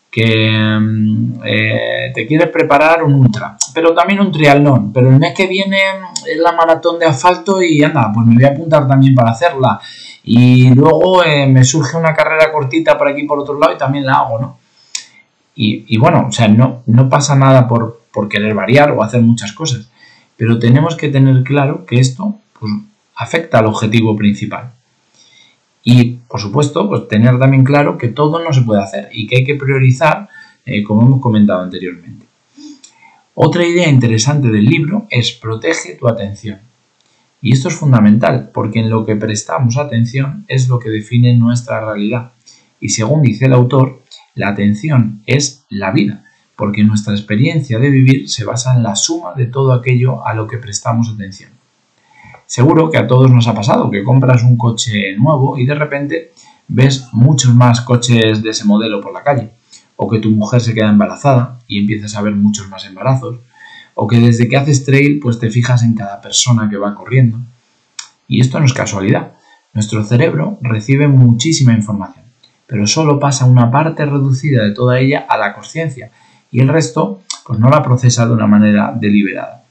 que 0.09 0.77
mm, 0.79 1.41
eh, 1.43 2.11
te 2.13 2.25
quieres 2.25 2.47
preparar 2.47 3.03
un 3.03 3.13
ultra, 3.13 3.57
pero 3.73 3.93
también 3.93 4.21
un 4.21 4.31
triatlón, 4.31 4.93
pero 4.93 5.09
el 5.09 5.19
mes 5.19 5.33
que 5.35 5.47
viene 5.47 5.77
es 6.25 6.39
la 6.39 6.53
maratón 6.53 6.97
de 6.97 7.05
asfalto 7.05 7.61
y 7.61 7.83
anda, 7.83 8.11
pues 8.13 8.25
me 8.25 8.35
voy 8.35 8.45
a 8.45 8.49
apuntar 8.49 8.87
también 8.87 9.13
para 9.13 9.31
hacerla 9.31 9.79
y 10.29 10.73
luego 10.75 11.23
eh, 11.23 11.47
me 11.47 11.63
surge 11.63 11.95
una 11.95 12.13
carrera 12.13 12.51
cortita 12.51 12.97
por 12.97 13.07
aquí 13.07 13.23
por 13.23 13.39
otro 13.39 13.57
lado 13.57 13.73
y 13.73 13.77
también 13.77 14.05
la 14.05 14.15
hago, 14.15 14.39
¿no? 14.39 14.59
Y, 15.55 15.97
bueno, 15.97 16.27
o 16.27 16.31
sea, 16.31 16.49
no, 16.49 16.83
no 16.85 17.09
pasa 17.09 17.33
nada 17.35 17.67
por, 17.67 18.01
querer 18.29 18.53
variar 18.53 18.91
o 18.91 19.01
hacer 19.01 19.21
muchas 19.21 19.53
cosas, 19.53 19.89
pero 20.35 20.59
tenemos 20.59 20.95
que 20.95 21.07
tener 21.07 21.43
claro 21.43 21.85
que 21.85 21.99
esto 21.99 22.35
pues, 22.59 22.71
afecta 23.15 23.59
al 23.59 23.67
objetivo 23.67 24.15
principal. 24.17 24.71
Y, 25.83 26.17
por 26.27 26.41
supuesto, 26.41 26.89
pues 26.89 27.07
tener 27.07 27.39
también 27.39 27.63
claro 27.63 27.97
que 27.97 28.09
todo 28.09 28.43
no 28.43 28.51
se 28.51 28.61
puede 28.63 28.83
hacer 28.83 29.09
y 29.13 29.27
que 29.27 29.37
hay 29.37 29.43
que 29.45 29.55
priorizar, 29.55 30.27
eh, 30.65 30.83
como 30.83 31.03
hemos 31.03 31.21
comentado 31.21 31.61
anteriormente. 31.61 32.25
Otra 33.33 33.65
idea 33.65 33.87
interesante 33.87 34.49
del 34.49 34.65
libro 34.65 35.07
es 35.09 35.31
protege 35.31 35.95
tu 35.95 36.07
atención. 36.07 36.66
Y 37.41 37.53
esto 37.53 37.67
es 37.67 37.75
fundamental, 37.75 38.49
porque 38.53 38.79
en 38.79 38.89
lo 38.89 39.05
que 39.05 39.15
prestamos 39.15 39.77
atención 39.77 40.45
es 40.47 40.67
lo 40.67 40.79
que 40.79 40.89
define 40.89 41.35
nuestra 41.35 41.85
realidad. 41.85 42.31
Y 42.79 42.89
según 42.89 43.21
dice 43.21 43.45
el 43.45 43.53
autor, 43.53 44.01
la 44.33 44.49
atención 44.49 45.21
es 45.25 45.63
la 45.69 45.91
vida, 45.91 46.23
porque 46.55 46.83
nuestra 46.83 47.13
experiencia 47.13 47.79
de 47.79 47.89
vivir 47.89 48.29
se 48.29 48.45
basa 48.45 48.75
en 48.75 48.83
la 48.83 48.95
suma 48.95 49.33
de 49.35 49.45
todo 49.45 49.73
aquello 49.73 50.25
a 50.25 50.33
lo 50.33 50.47
que 50.47 50.57
prestamos 50.57 51.09
atención. 51.09 51.51
Seguro 52.45 52.89
que 52.89 52.97
a 52.97 53.07
todos 53.07 53.29
nos 53.29 53.47
ha 53.47 53.53
pasado 53.53 53.91
que 53.91 54.03
compras 54.03 54.43
un 54.43 54.57
coche 54.57 55.15
nuevo 55.17 55.57
y 55.57 55.65
de 55.65 55.75
repente 55.75 56.31
ves 56.67 57.07
muchos 57.11 57.53
más 57.53 57.81
coches 57.81 58.41
de 58.41 58.49
ese 58.49 58.65
modelo 58.65 59.01
por 59.01 59.13
la 59.13 59.23
calle, 59.23 59.51
o 59.95 60.09
que 60.09 60.19
tu 60.19 60.31
mujer 60.31 60.61
se 60.61 60.73
queda 60.73 60.89
embarazada 60.89 61.59
y 61.67 61.79
empiezas 61.79 62.15
a 62.15 62.21
ver 62.21 62.35
muchos 62.35 62.69
más 62.69 62.85
embarazos, 62.85 63.37
o 63.99 64.07
que 64.07 64.19
desde 64.19 64.47
que 64.47 64.57
haces 64.57 64.85
trail 64.85 65.19
pues 65.19 65.39
te 65.39 65.49
fijas 65.49 65.81
en 65.81 65.95
cada 65.95 66.21
persona 66.21 66.69
que 66.69 66.77
va 66.77 66.93
corriendo. 66.93 67.39
Y 68.27 68.41
esto 68.41 68.59
no 68.59 68.65
es 68.65 68.73
casualidad. 68.73 69.31
Nuestro 69.73 70.03
cerebro 70.03 70.59
recibe 70.61 71.07
muchísima 71.07 71.73
información, 71.73 72.23
pero 72.67 72.85
solo 72.85 73.19
pasa 73.19 73.45
una 73.45 73.71
parte 73.71 74.05
reducida 74.05 74.63
de 74.63 74.71
toda 74.71 74.99
ella 74.99 75.25
a 75.27 75.37
la 75.37 75.53
conciencia 75.53 76.11
y 76.51 76.59
el 76.59 76.67
resto 76.67 77.21
pues 77.43 77.59
no 77.59 77.69
la 77.69 77.81
procesa 77.81 78.27
de 78.27 78.33
una 78.33 78.45
manera 78.45 78.93
deliberada. 78.95 79.63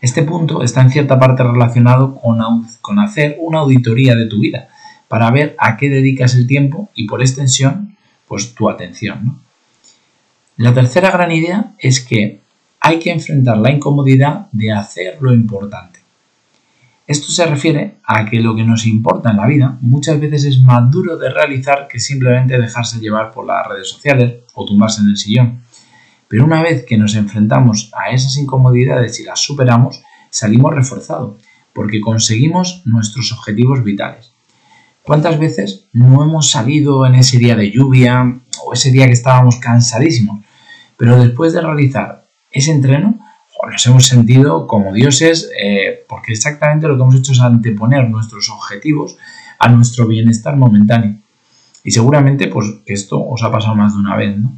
Este 0.00 0.22
punto 0.22 0.62
está 0.62 0.82
en 0.82 0.90
cierta 0.90 1.18
parte 1.18 1.42
relacionado 1.42 2.14
con, 2.14 2.38
con 2.80 2.98
hacer 3.00 3.38
una 3.40 3.58
auditoría 3.58 4.14
de 4.14 4.26
tu 4.26 4.38
vida 4.38 4.68
para 5.08 5.30
ver 5.32 5.56
a 5.58 5.76
qué 5.76 5.88
dedicas 5.88 6.36
el 6.36 6.46
tiempo 6.46 6.90
y 6.94 7.08
por 7.08 7.22
extensión 7.22 7.96
pues 8.28 8.54
tu 8.54 8.70
atención. 8.70 9.40
La 10.56 10.72
tercera 10.72 11.10
gran 11.10 11.32
idea 11.32 11.72
es 11.78 12.00
que 12.00 12.40
hay 12.84 12.98
que 12.98 13.12
enfrentar 13.12 13.58
la 13.58 13.70
incomodidad 13.70 14.48
de 14.50 14.72
hacer 14.72 15.18
lo 15.20 15.32
importante. 15.32 16.00
Esto 17.06 17.30
se 17.30 17.46
refiere 17.46 17.96
a 18.04 18.28
que 18.28 18.40
lo 18.40 18.56
que 18.56 18.64
nos 18.64 18.86
importa 18.86 19.30
en 19.30 19.36
la 19.36 19.46
vida 19.46 19.78
muchas 19.80 20.18
veces 20.18 20.44
es 20.44 20.60
más 20.62 20.90
duro 20.90 21.16
de 21.16 21.30
realizar 21.30 21.86
que 21.86 22.00
simplemente 22.00 22.58
dejarse 22.58 22.98
llevar 22.98 23.30
por 23.30 23.46
las 23.46 23.66
redes 23.68 23.88
sociales 23.88 24.34
o 24.54 24.64
tumbarse 24.64 25.00
en 25.00 25.08
el 25.08 25.16
sillón. 25.16 25.60
Pero 26.26 26.44
una 26.44 26.60
vez 26.60 26.84
que 26.84 26.98
nos 26.98 27.14
enfrentamos 27.14 27.92
a 27.94 28.10
esas 28.10 28.36
incomodidades 28.36 29.20
y 29.20 29.24
las 29.24 29.38
superamos, 29.38 30.02
salimos 30.30 30.74
reforzados, 30.74 31.36
porque 31.72 32.00
conseguimos 32.00 32.82
nuestros 32.84 33.32
objetivos 33.32 33.84
vitales. 33.84 34.32
¿Cuántas 35.04 35.38
veces 35.38 35.86
no 35.92 36.24
hemos 36.24 36.50
salido 36.50 37.06
en 37.06 37.14
ese 37.14 37.38
día 37.38 37.54
de 37.54 37.70
lluvia 37.70 38.40
o 38.64 38.72
ese 38.72 38.90
día 38.90 39.06
que 39.06 39.12
estábamos 39.12 39.56
cansadísimos? 39.56 40.40
Pero 40.96 41.18
después 41.18 41.52
de 41.52 41.60
realizar 41.60 42.21
ese 42.52 42.70
entreno 42.72 43.18
nos 43.70 43.86
hemos 43.86 44.06
sentido 44.06 44.66
como 44.66 44.92
dioses 44.92 45.50
eh, 45.58 46.04
porque 46.08 46.32
exactamente 46.32 46.88
lo 46.88 46.96
que 46.96 47.02
hemos 47.02 47.14
hecho 47.14 47.32
es 47.32 47.40
anteponer 47.40 48.08
nuestros 48.08 48.50
objetivos 48.50 49.16
a 49.58 49.68
nuestro 49.68 50.06
bienestar 50.06 50.56
momentáneo. 50.56 51.16
Y 51.84 51.90
seguramente 51.90 52.48
pues 52.48 52.66
esto 52.86 53.24
os 53.24 53.42
ha 53.42 53.50
pasado 53.50 53.74
más 53.74 53.94
de 53.94 54.00
una 54.00 54.16
vez, 54.16 54.36
¿no? 54.36 54.52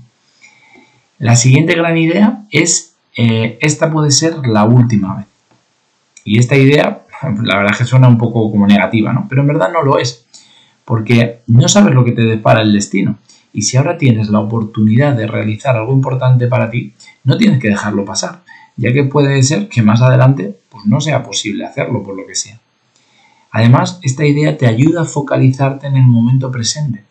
La 1.18 1.36
siguiente 1.36 1.74
gran 1.74 1.96
idea 1.96 2.44
es, 2.50 2.96
eh, 3.16 3.58
esta 3.60 3.90
puede 3.90 4.10
ser 4.10 4.46
la 4.46 4.64
última 4.64 5.16
vez. 5.16 5.26
Y 6.24 6.38
esta 6.38 6.56
idea, 6.56 7.02
la 7.42 7.56
verdad 7.56 7.72
es 7.72 7.78
que 7.78 7.84
suena 7.84 8.08
un 8.08 8.18
poco 8.18 8.50
como 8.50 8.66
negativa, 8.66 9.12
¿no? 9.12 9.26
Pero 9.28 9.42
en 9.42 9.48
verdad 9.48 9.70
no 9.72 9.82
lo 9.82 9.98
es, 9.98 10.26
porque 10.84 11.40
no 11.46 11.68
sabes 11.68 11.94
lo 11.94 12.04
que 12.04 12.12
te 12.12 12.22
depara 12.22 12.62
el 12.62 12.72
destino. 12.72 13.18
Y 13.54 13.62
si 13.62 13.76
ahora 13.76 13.96
tienes 13.96 14.28
la 14.28 14.40
oportunidad 14.40 15.14
de 15.14 15.28
realizar 15.28 15.76
algo 15.76 15.92
importante 15.92 16.48
para 16.48 16.68
ti, 16.68 16.92
no 17.22 17.38
tienes 17.38 17.60
que 17.60 17.68
dejarlo 17.68 18.04
pasar, 18.04 18.42
ya 18.76 18.92
que 18.92 19.04
puede 19.04 19.40
ser 19.44 19.68
que 19.68 19.80
más 19.80 20.02
adelante 20.02 20.58
pues 20.68 20.84
no 20.86 21.00
sea 21.00 21.22
posible 21.22 21.64
hacerlo 21.64 22.02
por 22.02 22.16
lo 22.16 22.26
que 22.26 22.34
sea. 22.34 22.60
Además, 23.52 24.00
esta 24.02 24.26
idea 24.26 24.58
te 24.58 24.66
ayuda 24.66 25.02
a 25.02 25.04
focalizarte 25.04 25.86
en 25.86 25.96
el 25.96 26.02
momento 26.02 26.50
presente, 26.50 27.04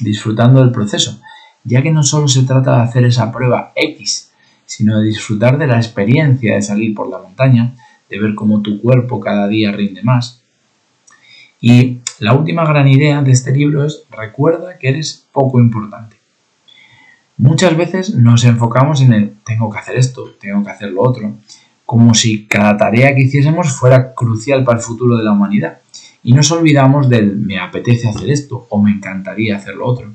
disfrutando 0.00 0.60
del 0.60 0.72
proceso, 0.72 1.20
ya 1.62 1.82
que 1.82 1.90
no 1.92 2.02
solo 2.02 2.26
se 2.26 2.44
trata 2.44 2.76
de 2.76 2.82
hacer 2.84 3.04
esa 3.04 3.30
prueba 3.30 3.72
X, 3.76 4.32
sino 4.64 4.98
de 4.98 5.06
disfrutar 5.06 5.58
de 5.58 5.66
la 5.66 5.76
experiencia 5.76 6.54
de 6.54 6.62
salir 6.62 6.94
por 6.94 7.10
la 7.10 7.18
montaña, 7.18 7.74
de 8.08 8.18
ver 8.18 8.34
cómo 8.34 8.62
tu 8.62 8.80
cuerpo 8.80 9.20
cada 9.20 9.46
día 9.46 9.70
rinde 9.72 10.02
más. 10.02 10.41
Y 11.62 12.00
la 12.18 12.34
última 12.34 12.66
gran 12.66 12.88
idea 12.88 13.22
de 13.22 13.30
este 13.30 13.52
libro 13.52 13.84
es 13.86 14.02
recuerda 14.10 14.78
que 14.78 14.88
eres 14.88 15.24
poco 15.32 15.60
importante. 15.60 16.16
Muchas 17.38 17.76
veces 17.76 18.14
nos 18.16 18.44
enfocamos 18.44 19.00
en 19.00 19.12
el 19.12 19.34
tengo 19.44 19.70
que 19.70 19.78
hacer 19.78 19.96
esto, 19.96 20.34
tengo 20.40 20.64
que 20.64 20.70
hacer 20.70 20.90
lo 20.90 21.02
otro, 21.02 21.34
como 21.86 22.14
si 22.14 22.46
cada 22.46 22.76
tarea 22.76 23.14
que 23.14 23.22
hiciésemos 23.22 23.72
fuera 23.78 24.12
crucial 24.12 24.64
para 24.64 24.80
el 24.80 24.84
futuro 24.84 25.16
de 25.16 25.22
la 25.22 25.32
humanidad. 25.32 25.78
Y 26.24 26.32
nos 26.32 26.50
olvidamos 26.50 27.08
del 27.08 27.36
me 27.36 27.58
apetece 27.58 28.08
hacer 28.08 28.28
esto 28.30 28.66
o 28.68 28.82
me 28.82 28.90
encantaría 28.90 29.56
hacer 29.56 29.76
lo 29.76 29.86
otro. 29.86 30.12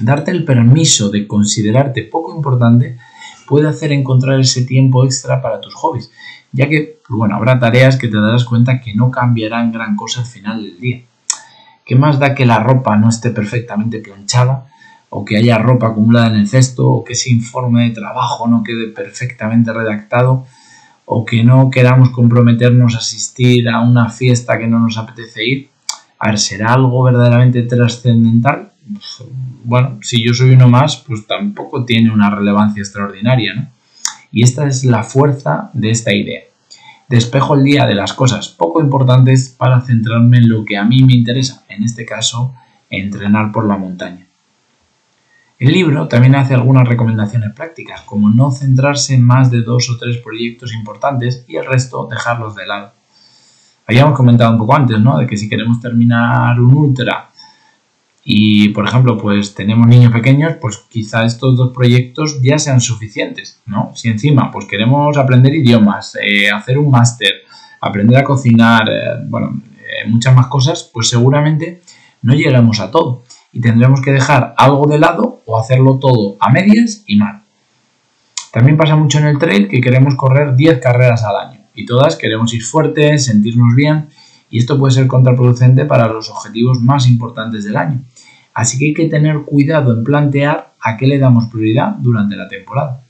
Darte 0.00 0.32
el 0.32 0.44
permiso 0.44 1.10
de 1.10 1.28
considerarte 1.28 2.02
poco 2.02 2.34
importante 2.34 2.98
puede 3.46 3.68
hacer 3.68 3.92
encontrar 3.92 4.40
ese 4.40 4.62
tiempo 4.62 5.04
extra 5.04 5.40
para 5.40 5.60
tus 5.60 5.74
hobbies, 5.74 6.10
ya 6.54 6.68
que, 6.68 7.00
pues 7.06 7.16
bueno, 7.16 7.34
habrá 7.34 7.58
tareas 7.58 7.96
que 7.96 8.06
te 8.06 8.16
darás 8.16 8.44
cuenta 8.44 8.80
que 8.80 8.94
no 8.94 9.10
cambiarán 9.10 9.72
gran 9.72 9.96
cosa 9.96 10.20
al 10.20 10.26
final 10.26 10.62
del 10.62 10.78
día. 10.78 11.02
¿Qué 11.84 11.96
más 11.96 12.20
da 12.20 12.34
que 12.34 12.46
la 12.46 12.60
ropa 12.60 12.96
no 12.96 13.08
esté 13.08 13.30
perfectamente 13.30 13.98
planchada, 13.98 14.66
o 15.10 15.24
que 15.24 15.36
haya 15.36 15.58
ropa 15.58 15.88
acumulada 15.88 16.28
en 16.28 16.36
el 16.36 16.48
cesto, 16.48 16.88
o 16.88 17.04
que 17.04 17.14
ese 17.14 17.30
informe 17.30 17.88
de 17.88 17.90
trabajo 17.90 18.46
no 18.46 18.62
quede 18.62 18.86
perfectamente 18.88 19.72
redactado, 19.72 20.46
o 21.04 21.24
que 21.24 21.42
no 21.42 21.70
queramos 21.70 22.10
comprometernos 22.10 22.94
a 22.94 22.98
asistir 22.98 23.68
a 23.68 23.80
una 23.80 24.08
fiesta 24.08 24.56
que 24.56 24.68
no 24.68 24.78
nos 24.78 24.96
apetece 24.96 25.44
ir, 25.44 25.68
a 26.20 26.28
ver, 26.28 26.38
¿será 26.38 26.72
algo 26.72 27.02
verdaderamente 27.02 27.62
trascendental? 27.62 28.70
Bueno, 29.64 29.98
si 30.02 30.24
yo 30.24 30.32
soy 30.32 30.50
uno 30.50 30.68
más, 30.68 30.96
pues 30.98 31.26
tampoco 31.26 31.84
tiene 31.84 32.12
una 32.12 32.30
relevancia 32.30 32.80
extraordinaria, 32.80 33.54
¿no? 33.54 33.73
Y 34.34 34.42
esta 34.42 34.66
es 34.66 34.84
la 34.84 35.04
fuerza 35.04 35.70
de 35.74 35.90
esta 35.90 36.12
idea. 36.12 36.40
Despejo 37.08 37.54
el 37.54 37.62
día 37.62 37.86
de 37.86 37.94
las 37.94 38.12
cosas 38.12 38.48
poco 38.48 38.80
importantes 38.80 39.48
para 39.48 39.80
centrarme 39.80 40.38
en 40.38 40.48
lo 40.48 40.64
que 40.64 40.76
a 40.76 40.84
mí 40.84 41.04
me 41.04 41.14
interesa, 41.14 41.64
en 41.68 41.84
este 41.84 42.04
caso, 42.04 42.52
entrenar 42.90 43.52
por 43.52 43.64
la 43.64 43.76
montaña. 43.76 44.26
El 45.60 45.70
libro 45.70 46.08
también 46.08 46.34
hace 46.34 46.52
algunas 46.52 46.88
recomendaciones 46.88 47.52
prácticas, 47.54 48.00
como 48.00 48.28
no 48.28 48.50
centrarse 48.50 49.14
en 49.14 49.22
más 49.22 49.52
de 49.52 49.62
dos 49.62 49.88
o 49.88 49.98
tres 49.98 50.16
proyectos 50.16 50.74
importantes 50.74 51.44
y 51.46 51.54
el 51.54 51.64
resto 51.64 52.08
dejarlos 52.10 52.56
de 52.56 52.66
lado. 52.66 52.92
Habíamos 53.86 54.16
comentado 54.16 54.50
un 54.50 54.58
poco 54.58 54.74
antes, 54.74 54.98
¿no? 54.98 55.16
De 55.16 55.28
que 55.28 55.36
si 55.36 55.48
queremos 55.48 55.78
terminar 55.78 56.58
un 56.58 56.74
ultra 56.74 57.30
y, 58.24 58.70
por 58.70 58.88
ejemplo, 58.88 59.18
pues 59.18 59.54
tenemos 59.54 59.86
niños 59.86 60.10
pequeños, 60.10 60.54
pues 60.58 60.78
quizá 60.88 61.24
estos 61.24 61.58
dos 61.58 61.74
proyectos 61.74 62.40
ya 62.40 62.58
sean 62.58 62.80
suficientes, 62.80 63.60
¿no? 63.66 63.92
Si 63.94 64.08
encima, 64.08 64.50
pues 64.50 64.64
queremos 64.64 65.18
aprender 65.18 65.54
idiomas, 65.54 66.16
eh, 66.22 66.50
hacer 66.50 66.78
un 66.78 66.90
máster, 66.90 67.42
aprender 67.82 68.16
a 68.16 68.24
cocinar, 68.24 68.88
eh, 68.88 69.24
bueno, 69.28 69.60
eh, 69.76 70.08
muchas 70.08 70.34
más 70.34 70.46
cosas, 70.46 70.90
pues 70.92 71.10
seguramente 71.10 71.82
no 72.22 72.32
llegaremos 72.32 72.80
a 72.80 72.90
todo 72.90 73.24
y 73.52 73.60
tendremos 73.60 74.00
que 74.00 74.10
dejar 74.10 74.54
algo 74.56 74.86
de 74.86 74.98
lado 74.98 75.42
o 75.44 75.58
hacerlo 75.58 75.98
todo 75.98 76.36
a 76.40 76.50
medias 76.50 77.02
y 77.06 77.16
mal. 77.16 77.42
También 78.50 78.78
pasa 78.78 78.96
mucho 78.96 79.18
en 79.18 79.26
el 79.26 79.38
trail 79.38 79.68
que 79.68 79.82
queremos 79.82 80.14
correr 80.14 80.56
10 80.56 80.78
carreras 80.78 81.24
al 81.24 81.36
año 81.36 81.60
y 81.74 81.84
todas 81.84 82.16
queremos 82.16 82.54
ir 82.54 82.62
fuertes, 82.62 83.26
sentirnos 83.26 83.74
bien 83.74 84.08
y 84.48 84.58
esto 84.58 84.78
puede 84.78 84.94
ser 84.94 85.08
contraproducente 85.08 85.84
para 85.84 86.08
los 86.08 86.30
objetivos 86.30 86.80
más 86.80 87.06
importantes 87.06 87.64
del 87.64 87.76
año. 87.76 88.00
Así 88.54 88.78
que 88.78 88.86
hay 88.86 88.94
que 88.94 89.08
tener 89.08 89.42
cuidado 89.42 89.92
en 89.92 90.04
plantear 90.04 90.72
a 90.80 90.96
qué 90.96 91.06
le 91.06 91.18
damos 91.18 91.46
prioridad 91.46 91.96
durante 91.98 92.36
la 92.36 92.48
temporada. 92.48 93.02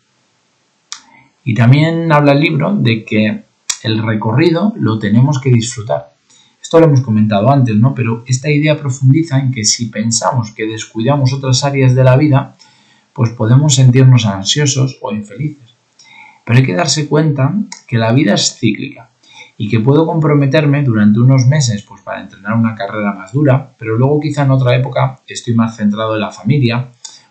Y 1.45 1.55
también 1.55 2.11
habla 2.11 2.33
el 2.33 2.41
libro 2.41 2.75
de 2.75 3.05
que 3.05 3.45
el 3.83 4.03
recorrido 4.03 4.73
lo 4.77 4.99
tenemos 4.99 5.39
que 5.39 5.51
disfrutar 5.51 6.15
esto 6.65 6.81
lo 6.81 6.87
hemos 6.87 7.03
comentado 7.03 7.51
antes, 7.51 7.77
¿no? 7.77 7.95
Pero 7.95 8.25
esta 8.27 8.51
idea 8.51 8.79
profundiza 8.79 9.39
en 9.39 9.53
que 9.53 9.65
si 9.65 9.91
pensamos 9.91 10.51
que 10.53 10.67
descuidamos 10.67 11.35
otras 11.35 11.63
áreas 11.63 11.95
de 11.95 12.03
la 12.03 12.17
vida, 12.17 12.57
pues 13.13 13.31
podemos 13.33 13.75
sentirnos 13.75 14.25
ansiosos 14.25 14.99
o 15.03 15.13
infelices. 15.13 15.75
Pero 16.43 16.59
hay 16.59 16.65
que 16.65 16.75
darse 16.75 17.07
cuenta 17.07 17.55
que 17.87 17.99
la 17.99 18.13
vida 18.13 18.33
es 18.33 18.57
cíclica 18.59 19.11
y 19.57 19.69
que 19.69 19.81
puedo 19.81 20.07
comprometerme 20.07 20.83
durante 20.83 21.21
unos 21.21 21.47
meses 21.47 21.83
pues 21.83 22.03
para 22.03 22.21
entrenar 22.21 22.55
una 22.55 22.75
carrera 22.75 23.13
más 23.13 23.33
dura, 23.33 23.75
pero 23.79 23.97
luego 23.97 24.21
quizá 24.21 24.43
en 24.43 24.51
otra 24.51 24.75
época 24.75 25.21
estoy 25.27 25.55
más 25.55 25.77
centrado 25.77 26.15
en 26.15 26.21
la 26.21 26.31
familia 26.31 26.89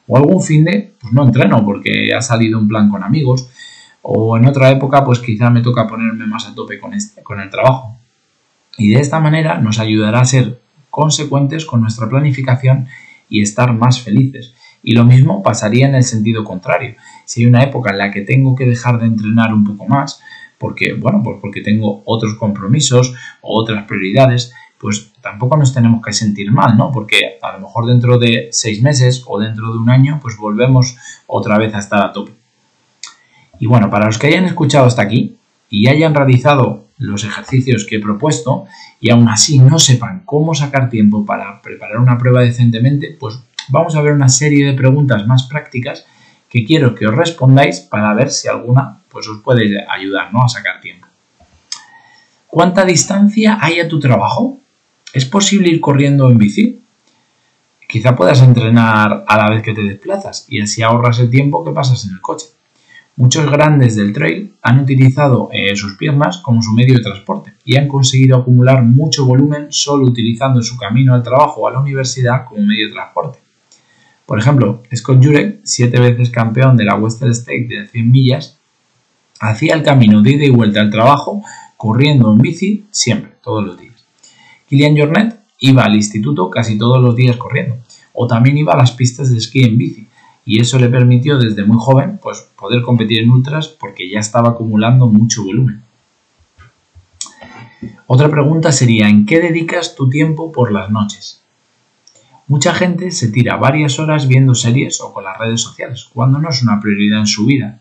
o 0.08 0.18
algún 0.18 0.42
fin 0.42 0.63
de 0.63 0.94
pues 1.00 1.13
no 1.13 1.24
entreno 1.24 1.65
porque 1.65 2.13
ha 2.13 2.22
salido 2.22 2.60
un 2.60 2.68
plan 2.68 2.89
con 2.89 3.03
amigos 3.03 3.50
o 4.01 4.38
en 4.38 4.46
otra 4.46 4.70
época 4.70 5.03
pues 5.03 5.20
quizá 5.20 5.50
me 5.50 5.62
toca 5.62 5.88
ponerme 5.88 6.25
más 6.25 6.48
a 6.48 6.56
tope 6.56 6.80
con, 6.80 6.94
este, 6.94 7.24
con 7.24 7.39
el 7.39 7.50
trabajo. 7.50 7.98
Y 8.77 8.89
de 8.89 9.00
esta 9.00 9.20
manera 9.20 9.60
nos 9.60 9.80
ayudará 9.80 10.22
a 10.22 10.25
ser 10.25 10.60
consecuentes 10.89 11.65
con 11.65 11.82
nuestra 11.82 12.10
planificación 12.10 12.88
y 13.30 13.42
estar 13.42 13.74
más 13.74 14.01
felices. 14.01 14.53
Y 14.84 14.94
lo 14.94 15.06
mismo 15.06 15.42
pasaría 15.42 15.88
en 15.88 15.96
el 15.96 16.03
sentido 16.03 16.44
contrario. 16.44 16.96
Si 17.25 17.42
hay 17.42 17.48
una 17.48 17.63
época 17.63 17.92
en 17.92 17.98
la 17.98 18.12
que 18.12 18.22
tengo 18.22 18.56
que 18.56 18.65
dejar 18.65 19.00
de 19.00 19.06
entrenar 19.06 19.53
un 19.53 19.63
poco 19.63 19.88
más, 19.88 20.22
porque, 20.63 20.93
bueno, 20.93 21.20
pues 21.22 21.39
porque 21.41 21.60
tengo 21.60 22.03
otros 22.05 22.36
compromisos 22.36 23.13
o 23.41 23.60
otras 23.60 23.84
prioridades, 23.84 24.53
pues 24.77 25.12
tampoco 25.20 25.58
nos 25.58 25.74
tenemos 25.74 26.01
que 26.01 26.13
sentir 26.13 26.53
mal, 26.53 26.77
¿no? 26.77 26.89
Porque 26.89 27.38
a 27.41 27.51
lo 27.51 27.60
mejor 27.60 27.86
dentro 27.86 28.17
de 28.17 28.48
seis 28.53 28.82
meses 28.82 29.25
o 29.27 29.38
dentro 29.41 29.74
de 29.74 29.77
un 29.77 29.89
año, 29.89 30.20
pues 30.22 30.38
volvemos 30.38 30.96
otra 31.27 31.58
vez 31.58 31.75
a 31.75 31.79
estar 31.79 32.01
a 32.01 32.13
tope. 32.13 32.32
Y 33.60 33.67
bueno, 33.67 33.89
para 33.89 34.05
los 34.05 34.17
que 34.17 34.27
hayan 34.27 34.46
escuchado 34.46 34.86
hasta 34.86 35.01
aquí 35.01 35.36
y 35.70 35.88
hayan 35.88 36.15
realizado 36.15 36.86
los 36.98 37.25
ejercicios 37.25 37.84
que 37.84 37.98
he 37.98 38.00
propuesto 38.00 38.63
y 39.01 39.10
aún 39.10 39.27
así 39.27 39.60
no 39.60 39.79
sepan 39.79 40.22
cómo 40.24 40.55
sacar 40.55 40.89
tiempo 40.89 41.25
para 41.25 41.62
preparar 41.62 41.98
una 41.98 42.17
prueba 42.17 42.39
decentemente, 42.39 43.17
pues 43.20 43.38
vamos 43.67 43.98
a 43.98 44.01
ver 44.01 44.13
una 44.13 44.29
serie 44.29 44.65
de 44.65 44.77
preguntas 44.77 45.27
más 45.27 45.43
prácticas 45.43 46.05
que 46.48 46.63
quiero 46.63 46.96
que 46.96 47.05
os 47.05 47.15
respondáis 47.15 47.82
para 47.82 48.13
ver 48.13 48.32
si 48.32 48.48
alguna 48.48 49.02
pues 49.13 49.27
os 49.29 49.41
puede 49.41 49.86
ayudar 49.89 50.34
¿no? 50.34 50.43
a 50.43 50.50
sacar 50.50 50.82
tiempo. 50.82 51.08
¿Cuánta 52.48 52.84
distancia 52.84 53.58
hay 53.62 53.79
a 53.79 53.88
tu 53.88 54.00
trabajo? 54.00 54.58
¿Es 55.13 55.25
posible 55.25 55.70
ir 55.70 55.79
corriendo 55.79 56.29
en 56.29 56.38
bici? 56.38 56.82
Quizá 57.88 58.15
puedas 58.15 58.41
entrenar 58.41 59.24
a 59.27 59.38
la 59.38 59.50
vez 59.50 59.62
que 59.62 59.74
te 59.74 59.84
desplazas 59.84 60.46
y 60.50 60.60
así 60.60 60.82
ahorras 60.82 61.20
el 61.20 61.29
tiempo 61.29 61.63
que 61.63 61.72
pasas 61.72 62.03
en 62.05 62.12
el 62.12 62.22
coche. 62.22 62.48
Muchos 63.15 63.50
grandes 63.50 63.96
del 63.96 64.12
trail 64.12 64.55
han 64.63 64.79
utilizado 64.79 65.50
eh, 65.51 65.75
sus 65.75 65.98
piernas 65.98 66.39
como 66.39 66.63
su 66.63 66.74
medio 66.74 66.96
de 66.96 67.03
transporte 67.03 67.53
y 67.63 67.77
han 67.77 67.88
conseguido 67.88 68.38
acumular 68.38 68.84
mucho 68.84 69.25
volumen 69.25 69.67
solo 69.70 70.08
utilizando 70.08 70.63
su 70.63 70.77
camino 70.77 71.13
al 71.13 71.22
trabajo 71.22 71.62
o 71.62 71.67
a 71.67 71.72
la 71.72 71.79
universidad 71.79 72.46
como 72.46 72.65
medio 72.65 72.88
de 72.88 72.93
transporte. 72.93 73.39
Por 74.25 74.39
ejemplo, 74.39 74.82
Scott 74.96 75.24
Jurek, 75.24 75.60
siete 75.63 76.00
veces 76.00 76.32
campeón 76.32 76.75
de 76.75 76.86
la 76.86 76.96
Western 76.96 77.32
State 77.32 77.67
de 77.70 77.88
100 77.88 78.12
millas, 78.12 78.58
hacía 79.50 79.75
el 79.75 79.83
camino 79.83 80.21
de 80.21 80.31
ida 80.31 80.45
y 80.45 80.50
vuelta 80.50 80.81
al 80.81 80.89
trabajo 80.89 81.43
corriendo 81.75 82.31
en 82.31 82.38
bici 82.38 82.85
siempre, 82.91 83.33
todos 83.43 83.63
los 83.63 83.77
días. 83.77 84.05
Kilian 84.69 84.97
Jornet 84.97 85.39
iba 85.59 85.83
al 85.83 85.95
instituto 85.95 86.50
casi 86.50 86.77
todos 86.77 87.01
los 87.01 87.15
días 87.15 87.35
corriendo, 87.38 87.77
o 88.13 88.25
también 88.25 88.57
iba 88.57 88.73
a 88.73 88.77
las 88.77 88.91
pistas 88.91 89.29
de 89.31 89.38
esquí 89.38 89.63
en 89.63 89.77
bici, 89.77 90.07
y 90.45 90.62
eso 90.62 90.79
le 90.79 90.89
permitió 90.89 91.38
desde 91.38 91.65
muy 91.65 91.77
joven 91.79 92.19
pues, 92.21 92.47
poder 92.57 92.81
competir 92.81 93.21
en 93.21 93.31
ultras 93.31 93.67
porque 93.67 94.09
ya 94.09 94.19
estaba 94.19 94.50
acumulando 94.50 95.07
mucho 95.07 95.43
volumen. 95.43 95.83
Otra 98.07 98.29
pregunta 98.29 98.71
sería, 98.71 99.09
¿en 99.09 99.25
qué 99.25 99.39
dedicas 99.39 99.95
tu 99.95 100.09
tiempo 100.09 100.51
por 100.51 100.71
las 100.71 100.89
noches? 100.89 101.41
Mucha 102.47 102.73
gente 102.73 103.12
se 103.12 103.29
tira 103.29 103.57
varias 103.57 104.00
horas 104.00 104.27
viendo 104.27 104.55
series 104.55 105.01
o 105.01 105.13
con 105.13 105.23
las 105.23 105.38
redes 105.38 105.62
sociales, 105.62 106.07
cuando 106.13 106.39
no 106.39 106.50
es 106.50 106.62
una 106.62 106.79
prioridad 106.79 107.19
en 107.19 107.27
su 107.27 107.45
vida. 107.45 107.79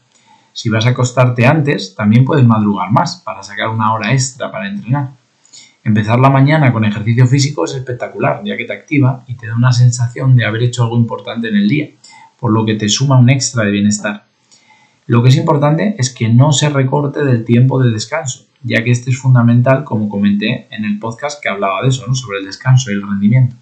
Si 0.52 0.68
vas 0.68 0.86
a 0.86 0.90
acostarte 0.90 1.46
antes, 1.46 1.94
también 1.94 2.24
puedes 2.24 2.46
madrugar 2.46 2.90
más 2.90 3.16
para 3.24 3.42
sacar 3.42 3.68
una 3.68 3.92
hora 3.92 4.12
extra 4.12 4.50
para 4.50 4.68
entrenar. 4.68 5.10
Empezar 5.84 6.20
la 6.20 6.30
mañana 6.30 6.72
con 6.72 6.84
ejercicio 6.84 7.26
físico 7.26 7.64
es 7.64 7.74
espectacular, 7.74 8.42
ya 8.44 8.56
que 8.56 8.64
te 8.64 8.72
activa 8.72 9.24
y 9.26 9.34
te 9.34 9.48
da 9.48 9.56
una 9.56 9.72
sensación 9.72 10.36
de 10.36 10.44
haber 10.44 10.62
hecho 10.62 10.84
algo 10.84 10.96
importante 10.96 11.48
en 11.48 11.56
el 11.56 11.68
día, 11.68 11.88
por 12.38 12.52
lo 12.52 12.64
que 12.64 12.74
te 12.74 12.88
suma 12.88 13.18
un 13.18 13.30
extra 13.30 13.64
de 13.64 13.72
bienestar. 13.72 14.24
Lo 15.06 15.22
que 15.22 15.30
es 15.30 15.36
importante 15.36 15.96
es 15.98 16.10
que 16.10 16.28
no 16.28 16.52
se 16.52 16.68
recorte 16.68 17.24
del 17.24 17.44
tiempo 17.44 17.82
de 17.82 17.90
descanso, 17.90 18.46
ya 18.62 18.84
que 18.84 18.92
este 18.92 19.10
es 19.10 19.18
fundamental, 19.18 19.82
como 19.82 20.08
comenté 20.08 20.68
en 20.70 20.84
el 20.84 21.00
podcast 21.00 21.42
que 21.42 21.48
hablaba 21.48 21.82
de 21.82 21.88
eso, 21.88 22.06
¿no? 22.06 22.14
sobre 22.14 22.38
el 22.38 22.46
descanso 22.46 22.90
y 22.90 22.94
el 22.94 23.02
rendimiento. 23.02 23.56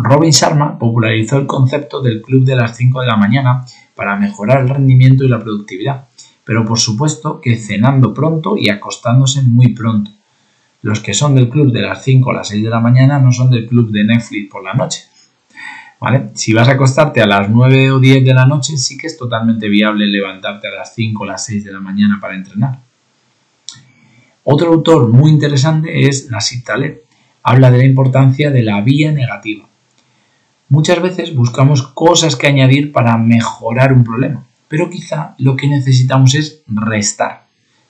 Robin 0.00 0.30
Sharma 0.30 0.78
popularizó 0.78 1.38
el 1.38 1.46
concepto 1.48 2.00
del 2.00 2.22
club 2.22 2.44
de 2.44 2.54
las 2.54 2.76
5 2.76 3.00
de 3.00 3.06
la 3.08 3.16
mañana 3.16 3.64
para 3.96 4.14
mejorar 4.14 4.60
el 4.60 4.68
rendimiento 4.68 5.24
y 5.24 5.28
la 5.28 5.40
productividad, 5.40 6.06
pero 6.44 6.64
por 6.64 6.78
supuesto 6.78 7.40
que 7.40 7.56
cenando 7.56 8.14
pronto 8.14 8.56
y 8.56 8.68
acostándose 8.68 9.42
muy 9.42 9.74
pronto. 9.74 10.12
Los 10.82 11.00
que 11.00 11.14
son 11.14 11.34
del 11.34 11.48
club 11.48 11.72
de 11.72 11.82
las 11.82 12.04
5 12.04 12.30
a 12.30 12.34
las 12.34 12.48
6 12.48 12.62
de 12.62 12.70
la 12.70 12.78
mañana 12.78 13.18
no 13.18 13.32
son 13.32 13.50
del 13.50 13.66
club 13.66 13.90
de 13.90 14.04
Netflix 14.04 14.48
por 14.48 14.62
la 14.62 14.72
noche. 14.72 15.02
¿Vale? 15.98 16.30
Si 16.34 16.52
vas 16.52 16.68
a 16.68 16.72
acostarte 16.72 17.20
a 17.20 17.26
las 17.26 17.50
9 17.50 17.90
o 17.90 17.98
10 17.98 18.24
de 18.24 18.34
la 18.34 18.46
noche, 18.46 18.76
sí 18.76 18.96
que 18.96 19.08
es 19.08 19.16
totalmente 19.16 19.68
viable 19.68 20.06
levantarte 20.06 20.68
a 20.68 20.76
las 20.76 20.94
5 20.94 21.24
o 21.24 21.26
las 21.26 21.44
6 21.44 21.64
de 21.64 21.72
la 21.72 21.80
mañana 21.80 22.18
para 22.20 22.36
entrenar. 22.36 22.78
Otro 24.44 24.72
autor 24.72 25.08
muy 25.08 25.32
interesante 25.32 26.06
es 26.06 26.30
Nassim 26.30 26.62
Taleb. 26.62 27.02
Habla 27.42 27.72
de 27.72 27.78
la 27.78 27.84
importancia 27.84 28.52
de 28.52 28.62
la 28.62 28.80
vía 28.80 29.10
negativa. 29.10 29.68
Muchas 30.70 31.00
veces 31.00 31.34
buscamos 31.34 31.82
cosas 31.82 32.36
que 32.36 32.46
añadir 32.46 32.92
para 32.92 33.16
mejorar 33.16 33.90
un 33.90 34.04
problema, 34.04 34.44
pero 34.68 34.90
quizá 34.90 35.34
lo 35.38 35.56
que 35.56 35.66
necesitamos 35.66 36.34
es 36.34 36.60
restar, 36.66 37.46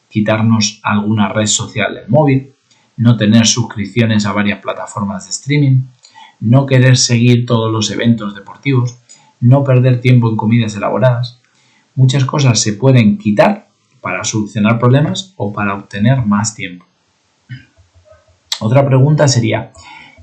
quitarnos 0.09 0.79
alguna 0.85 1.29
red 1.29 1.47
social 1.47 1.95
del 1.95 2.09
móvil, 2.09 2.53
no 2.97 3.17
tener 3.17 3.49
suscripciones 3.49 4.27
a 4.27 4.33
varias 4.33 4.61
plataformas 4.61 5.25
de 5.25 5.31
streaming, 5.31 5.81
no 6.39 6.67
querer 6.67 6.97
seguir 6.97 7.47
todos 7.47 7.73
los 7.73 7.91
eventos 7.91 8.37
deportivos, 8.37 8.99
no 9.41 9.65
perder 9.65 10.01
tiempo 10.01 10.31
en 10.31 10.37
comidas 10.37 10.77
elaboradas. 10.77 11.41
Muchas 11.97 12.25
cosas 12.25 12.61
se 12.61 12.75
pueden 12.75 13.19
quitar 13.19 13.69
para 14.01 14.23
solucionar 14.23 14.79
problemas 14.79 15.35
o 15.37 15.53
para 15.53 15.75
obtener 15.75 16.25
más 16.25 16.55
tiempo. 16.55 16.87
Otra 18.61 18.87
pregunta 18.87 19.27
sería, 19.27 19.73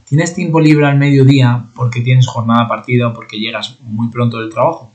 ¿tienes 0.06 0.34
tiempo 0.34 0.60
libre 0.60 0.86
al 0.86 0.98
mediodía 0.98 1.66
porque 1.76 2.02
tienes 2.02 2.28
jornada 2.28 2.68
partida 2.68 3.10
o 3.10 3.14
porque 3.14 3.40
llegas 3.40 3.78
muy 3.82 4.10
pronto 4.10 4.40
del 4.40 4.50
trabajo? 4.50 4.92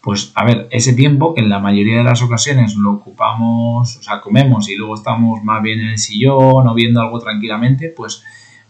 Pues 0.00 0.32
a 0.34 0.44
ver, 0.44 0.68
ese 0.70 0.94
tiempo 0.94 1.34
que 1.34 1.40
en 1.42 1.48
la 1.48 1.60
mayoría 1.60 1.98
de 1.98 2.04
las 2.04 2.22
ocasiones 2.22 2.74
lo 2.76 2.92
ocupamos, 2.92 3.96
o 3.96 4.02
sea, 4.02 4.20
comemos 4.20 4.68
y 4.68 4.74
luego 4.74 4.94
estamos 4.94 5.42
más 5.44 5.62
bien 5.62 5.80
en 5.80 5.90
el 5.90 5.98
sillón 5.98 6.66
o 6.66 6.74
viendo 6.74 7.00
algo 7.00 7.20
tranquilamente, 7.20 7.88
pues 7.88 8.22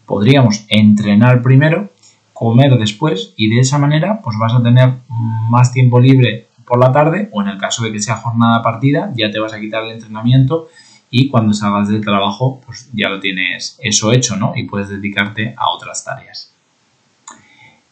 podríamos 0.05 0.67
entrenar 0.69 1.41
primero, 1.41 1.91
comer 2.35 2.77
después 2.77 3.33
y 3.37 3.49
de 3.49 3.61
esa 3.61 3.79
manera 3.79 4.21
pues 4.23 4.37
vas 4.39 4.53
a 4.53 4.63
tener 4.63 4.95
más 5.09 5.73
tiempo 5.73 6.01
libre 6.01 6.49
por 6.67 6.79
la 6.79 6.93
tarde 6.93 7.29
o 7.33 7.41
en 7.41 7.49
el 7.49 7.59
caso 7.59 7.85
de 7.85 7.93
que 7.93 8.01
sea 8.01 8.17
jornada 8.17 8.63
partida 8.63 9.13
ya 9.15 9.31
te 9.31 9.39
vas 9.39 9.53
a 9.53 9.61
quitar 9.61 9.85
el 9.85 9.93
entrenamiento 9.93 10.69
y 11.13 11.29
cuando 11.29 11.55
salgas 11.55 11.89
del 11.89 12.01
trabajo 12.01 12.61
pues 12.67 12.91
ya 12.93 13.09
lo 13.09 13.21
tienes 13.21 13.79
eso 13.81 14.11
hecho, 14.11 14.35
¿no? 14.37 14.55
Y 14.57 14.65
puedes 14.65 14.89
dedicarte 14.89 15.55
a 15.57 15.71
otras 15.71 16.05
tareas. 16.05 16.53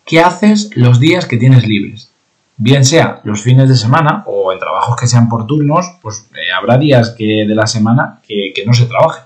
¿Qué 0.05 0.19
haces 0.19 0.71
los 0.75 0.99
días 0.99 1.27
que 1.27 1.37
tienes 1.37 1.69
libres? 1.69 2.11
bien 2.61 2.85
sea 2.85 3.23
los 3.25 3.41
fines 3.43 3.71
de 3.71 3.75
semana 3.75 4.23
o 4.27 4.53
en 4.53 4.59
trabajos 4.59 4.95
que 4.97 5.07
sean 5.07 5.31
por 5.31 5.47
turnos, 5.47 5.87
pues 6.03 6.29
eh, 6.35 6.53
habrá 6.55 6.77
días 6.77 7.15
que, 7.17 7.47
de 7.49 7.55
la 7.55 7.67
semana 7.67 8.21
que, 8.23 8.53
no 8.67 8.75
se 8.75 8.85
trabaje. 8.85 9.23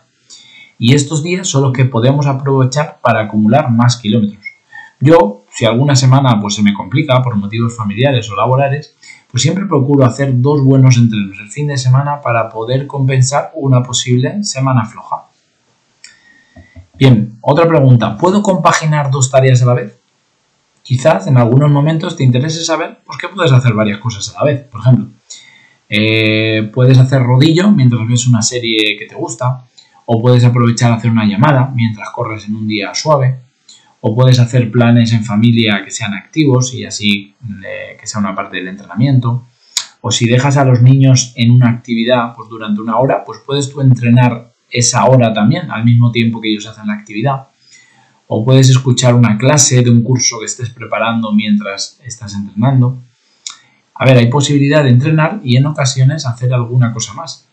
Y 0.78 0.94
estos 0.94 1.22
días 1.22 1.48
son 1.48 1.62
los 1.62 1.72
que 1.72 1.84
podemos 1.84 2.26
aprovechar 2.26 2.98
para 3.02 3.22
acumular 3.22 3.70
más 3.70 3.96
kilómetros. 3.96 4.44
Yo, 5.00 5.42
si 5.50 5.64
alguna 5.64 5.96
semana 5.96 6.40
pues, 6.40 6.54
se 6.54 6.62
me 6.62 6.72
complica 6.72 7.20
por 7.22 7.34
motivos 7.34 7.76
familiares 7.76 8.30
o 8.30 8.36
laborales, 8.36 8.94
pues 9.34 9.42
siempre 9.42 9.66
procuro 9.66 10.04
hacer 10.04 10.40
dos 10.40 10.62
buenos 10.62 10.96
entrenos 10.96 11.40
el 11.40 11.48
fin 11.48 11.66
de 11.66 11.76
semana 11.76 12.20
para 12.20 12.48
poder 12.48 12.86
compensar 12.86 13.50
una 13.54 13.82
posible 13.82 14.44
semana 14.44 14.84
floja. 14.84 15.24
Bien, 16.94 17.36
otra 17.40 17.66
pregunta. 17.66 18.16
¿Puedo 18.16 18.44
compaginar 18.44 19.10
dos 19.10 19.32
tareas 19.32 19.60
a 19.62 19.66
la 19.66 19.74
vez? 19.74 19.98
quizás 20.84 21.26
en 21.26 21.36
algunos 21.38 21.70
momentos 21.70 22.14
te 22.14 22.22
interese 22.22 22.62
saber 22.62 22.98
por 23.04 23.18
qué 23.18 23.26
puedes 23.28 23.50
hacer 23.50 23.72
varias 23.72 23.98
cosas 23.98 24.32
a 24.32 24.38
la 24.38 24.52
vez. 24.52 24.60
Por 24.68 24.82
ejemplo, 24.82 25.08
eh, 25.88 26.70
puedes 26.72 26.98
hacer 26.98 27.22
rodillo 27.22 27.72
mientras 27.72 28.06
ves 28.06 28.28
una 28.28 28.42
serie 28.42 28.96
que 28.96 29.06
te 29.06 29.16
gusta, 29.16 29.64
o 30.06 30.20
puedes 30.20 30.44
aprovechar 30.44 30.92
a 30.92 30.96
hacer 30.96 31.10
una 31.10 31.24
llamada 31.24 31.72
mientras 31.74 32.10
corres 32.10 32.44
en 32.46 32.54
un 32.54 32.68
día 32.68 32.94
suave, 32.94 33.38
o 34.06 34.14
puedes 34.14 34.38
hacer 34.38 34.70
planes 34.70 35.14
en 35.14 35.24
familia 35.24 35.80
que 35.82 35.90
sean 35.90 36.12
activos 36.12 36.74
y 36.74 36.84
así 36.84 37.34
eh, 37.66 37.96
que 37.98 38.06
sea 38.06 38.20
una 38.20 38.34
parte 38.34 38.58
del 38.58 38.68
entrenamiento. 38.68 39.46
O 40.02 40.10
si 40.10 40.26
dejas 40.26 40.58
a 40.58 40.64
los 40.66 40.82
niños 40.82 41.32
en 41.36 41.50
una 41.50 41.70
actividad 41.70 42.34
pues 42.36 42.50
durante 42.50 42.82
una 42.82 42.98
hora, 42.98 43.24
pues 43.24 43.40
puedes 43.46 43.70
tú 43.70 43.80
entrenar 43.80 44.52
esa 44.70 45.06
hora 45.06 45.32
también 45.32 45.70
al 45.70 45.86
mismo 45.86 46.12
tiempo 46.12 46.38
que 46.38 46.50
ellos 46.50 46.66
hacen 46.66 46.86
la 46.86 46.92
actividad 46.92 47.46
o 48.26 48.44
puedes 48.44 48.68
escuchar 48.68 49.14
una 49.14 49.38
clase 49.38 49.80
de 49.80 49.88
un 49.88 50.02
curso 50.02 50.38
que 50.38 50.44
estés 50.44 50.68
preparando 50.68 51.32
mientras 51.32 51.98
estás 52.04 52.34
entrenando. 52.34 52.98
A 53.94 54.04
ver, 54.04 54.18
hay 54.18 54.26
posibilidad 54.26 54.84
de 54.84 54.90
entrenar 54.90 55.40
y 55.42 55.56
en 55.56 55.64
ocasiones 55.64 56.26
hacer 56.26 56.52
alguna 56.52 56.92
cosa 56.92 57.14
más. 57.14 57.43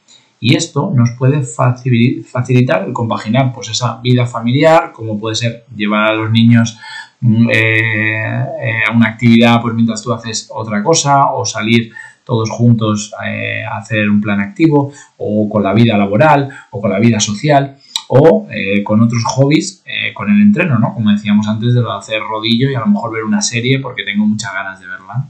Y 0.43 0.55
esto 0.55 0.91
nos 0.91 1.11
puede 1.11 1.43
facilitar 1.43 2.83
el 2.83 2.93
compaginar 2.93 3.53
pues, 3.53 3.69
esa 3.69 4.01
vida 4.01 4.25
familiar, 4.25 4.91
como 4.91 5.19
puede 5.19 5.35
ser 5.35 5.65
llevar 5.75 6.07
a 6.07 6.13
los 6.15 6.31
niños 6.31 6.79
mm, 7.19 7.47
eh, 7.51 8.45
eh, 8.59 8.81
a 8.89 8.91
una 8.91 9.09
actividad 9.09 9.61
pues, 9.61 9.75
mientras 9.75 10.01
tú 10.01 10.11
haces 10.11 10.49
otra 10.51 10.81
cosa, 10.81 11.31
o 11.31 11.45
salir 11.45 11.93
todos 12.25 12.49
juntos 12.49 13.13
eh, 13.23 13.63
a 13.63 13.77
hacer 13.77 14.09
un 14.09 14.19
plan 14.19 14.39
activo, 14.39 14.91
o 15.17 15.47
con 15.47 15.61
la 15.61 15.73
vida 15.73 15.95
laboral, 15.95 16.49
o 16.71 16.81
con 16.81 16.89
la 16.89 16.99
vida 16.99 17.19
social 17.19 17.77
o 18.13 18.45
con 18.83 18.99
otros 18.99 19.23
hobbies 19.23 19.85
con 20.13 20.29
el 20.29 20.41
entreno, 20.41 20.77
¿no? 20.77 20.93
Como 20.93 21.11
decíamos 21.11 21.47
antes 21.47 21.73
de 21.73 21.81
hacer 21.97 22.19
rodillo 22.21 22.69
y 22.69 22.75
a 22.75 22.81
lo 22.81 22.87
mejor 22.87 23.13
ver 23.13 23.23
una 23.23 23.41
serie 23.41 23.79
porque 23.79 24.03
tengo 24.03 24.25
muchas 24.25 24.53
ganas 24.53 24.81
de 24.81 24.87
verla. 24.87 25.27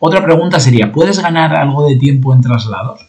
Otra 0.00 0.22
pregunta 0.22 0.60
sería, 0.60 0.92
¿puedes 0.92 1.18
ganar 1.18 1.56
algo 1.56 1.88
de 1.88 1.96
tiempo 1.96 2.34
en 2.34 2.42
traslados? 2.42 3.08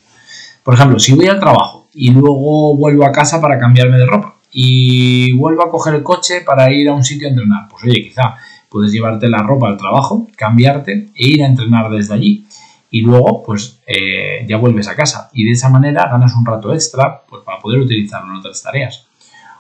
Por 0.70 0.76
ejemplo, 0.76 1.00
si 1.00 1.16
voy 1.16 1.26
al 1.26 1.40
trabajo 1.40 1.88
y 1.96 2.12
luego 2.12 2.78
vuelvo 2.78 3.04
a 3.04 3.12
casa 3.12 3.42
para 3.42 3.58
cambiarme 3.58 3.98
de 3.98 4.06
ropa 4.06 4.36
y 4.52 5.32
vuelvo 5.32 5.64
a 5.64 5.72
coger 5.72 5.96
el 5.96 6.04
coche 6.04 6.42
para 6.42 6.72
ir 6.72 6.88
a 6.90 6.94
un 6.94 7.04
sitio 7.04 7.28
a 7.28 7.32
entrenar, 7.32 7.68
pues 7.68 7.86
oye, 7.86 8.04
quizá 8.04 8.36
puedes 8.70 8.92
llevarte 8.92 9.28
la 9.30 9.40
ropa 9.40 9.68
al 9.68 9.78
trabajo, 9.78 10.28
cambiarte 10.38 11.08
e 11.16 11.28
ir 11.28 11.42
a 11.42 11.48
entrenar 11.48 11.90
desde 11.90 12.14
allí 12.14 12.46
y 12.92 13.02
luego 13.02 13.42
pues 13.42 13.80
eh, 13.88 14.46
ya 14.48 14.58
vuelves 14.58 14.88
a 14.88 14.96
casa 14.96 15.32
y 15.34 15.44
de 15.44 15.54
esa 15.54 15.70
manera 15.70 16.08
ganas 16.08 16.36
un 16.36 16.46
rato 16.46 16.72
extra 16.72 17.24
pues, 17.28 17.42
para 17.44 17.58
poder 17.58 17.80
utilizarlo 17.80 18.32
en 18.32 18.38
otras 18.38 18.62
tareas. 18.62 19.08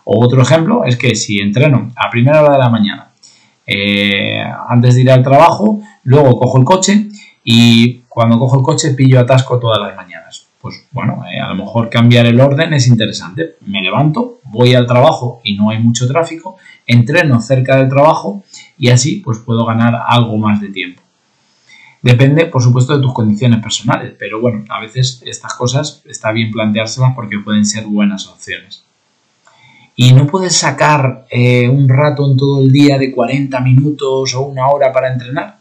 Otro 0.04 0.44
ejemplo 0.44 0.86
es 0.86 0.96
que 0.96 1.16
si 1.16 1.40
entreno 1.40 1.90
a 1.96 2.12
primera 2.12 2.44
hora 2.44 2.54
de 2.54 2.60
la 2.60 2.70
mañana 2.70 3.14
eh, 3.66 4.44
antes 4.68 4.94
de 4.94 5.02
ir 5.02 5.10
al 5.10 5.24
trabajo, 5.24 5.82
luego 6.04 6.38
cojo 6.38 6.60
el 6.60 6.66
coche 6.66 7.08
y 7.44 8.02
cuando 8.08 8.38
cojo 8.38 8.58
el 8.58 8.64
coche 8.64 8.92
pillo 8.92 9.20
atasco 9.20 9.58
todas 9.58 9.80
las 9.80 9.96
mañanas. 9.96 10.49
Pues 10.60 10.86
bueno, 10.92 11.24
eh, 11.32 11.40
a 11.40 11.48
lo 11.48 11.56
mejor 11.56 11.90
cambiar 11.90 12.26
el 12.26 12.40
orden 12.40 12.74
es 12.74 12.88
interesante. 12.88 13.56
Me 13.66 13.82
levanto, 13.82 14.40
voy 14.44 14.76
al 14.76 14.86
trabajo 14.86 15.40
y 15.44 15.56
no 15.56 15.70
hay 15.70 15.80
mucho 15.80 16.08
tráfico, 16.08 16.58
entreno 16.86 17.40
cerca 17.40 17.78
del 17.78 17.88
trabajo 17.88 18.44
y 18.78 18.90
así 18.90 19.22
pues 19.24 19.40
puedo 19.40 19.66
ganar 19.66 19.98
algo 20.08 20.38
más 20.38 20.60
de 20.60 20.70
tiempo. 20.70 21.02
Depende, 22.02 22.46
por 22.46 22.62
supuesto, 22.62 22.96
de 22.96 23.02
tus 23.02 23.14
condiciones 23.14 23.62
personales, 23.62 24.14
pero 24.18 24.40
bueno, 24.40 24.64
a 24.70 24.80
veces 24.80 25.22
estas 25.26 25.54
cosas 25.54 26.02
está 26.06 26.32
bien 26.32 26.52
planteárselas 26.52 27.14
porque 27.14 27.40
pueden 27.40 27.66
ser 27.66 27.86
buenas 27.86 28.28
opciones. 28.28 28.84
Y 29.96 30.14
no 30.14 30.26
puedes 30.28 30.56
sacar 30.56 31.26
eh, 31.30 31.68
un 31.68 31.90
rato 31.90 32.26
en 32.30 32.38
todo 32.38 32.62
el 32.62 32.72
día 32.72 32.98
de 32.98 33.12
40 33.12 33.60
minutos 33.60 34.34
o 34.34 34.42
una 34.44 34.68
hora 34.70 34.94
para 34.94 35.12
entrenar. 35.12 35.59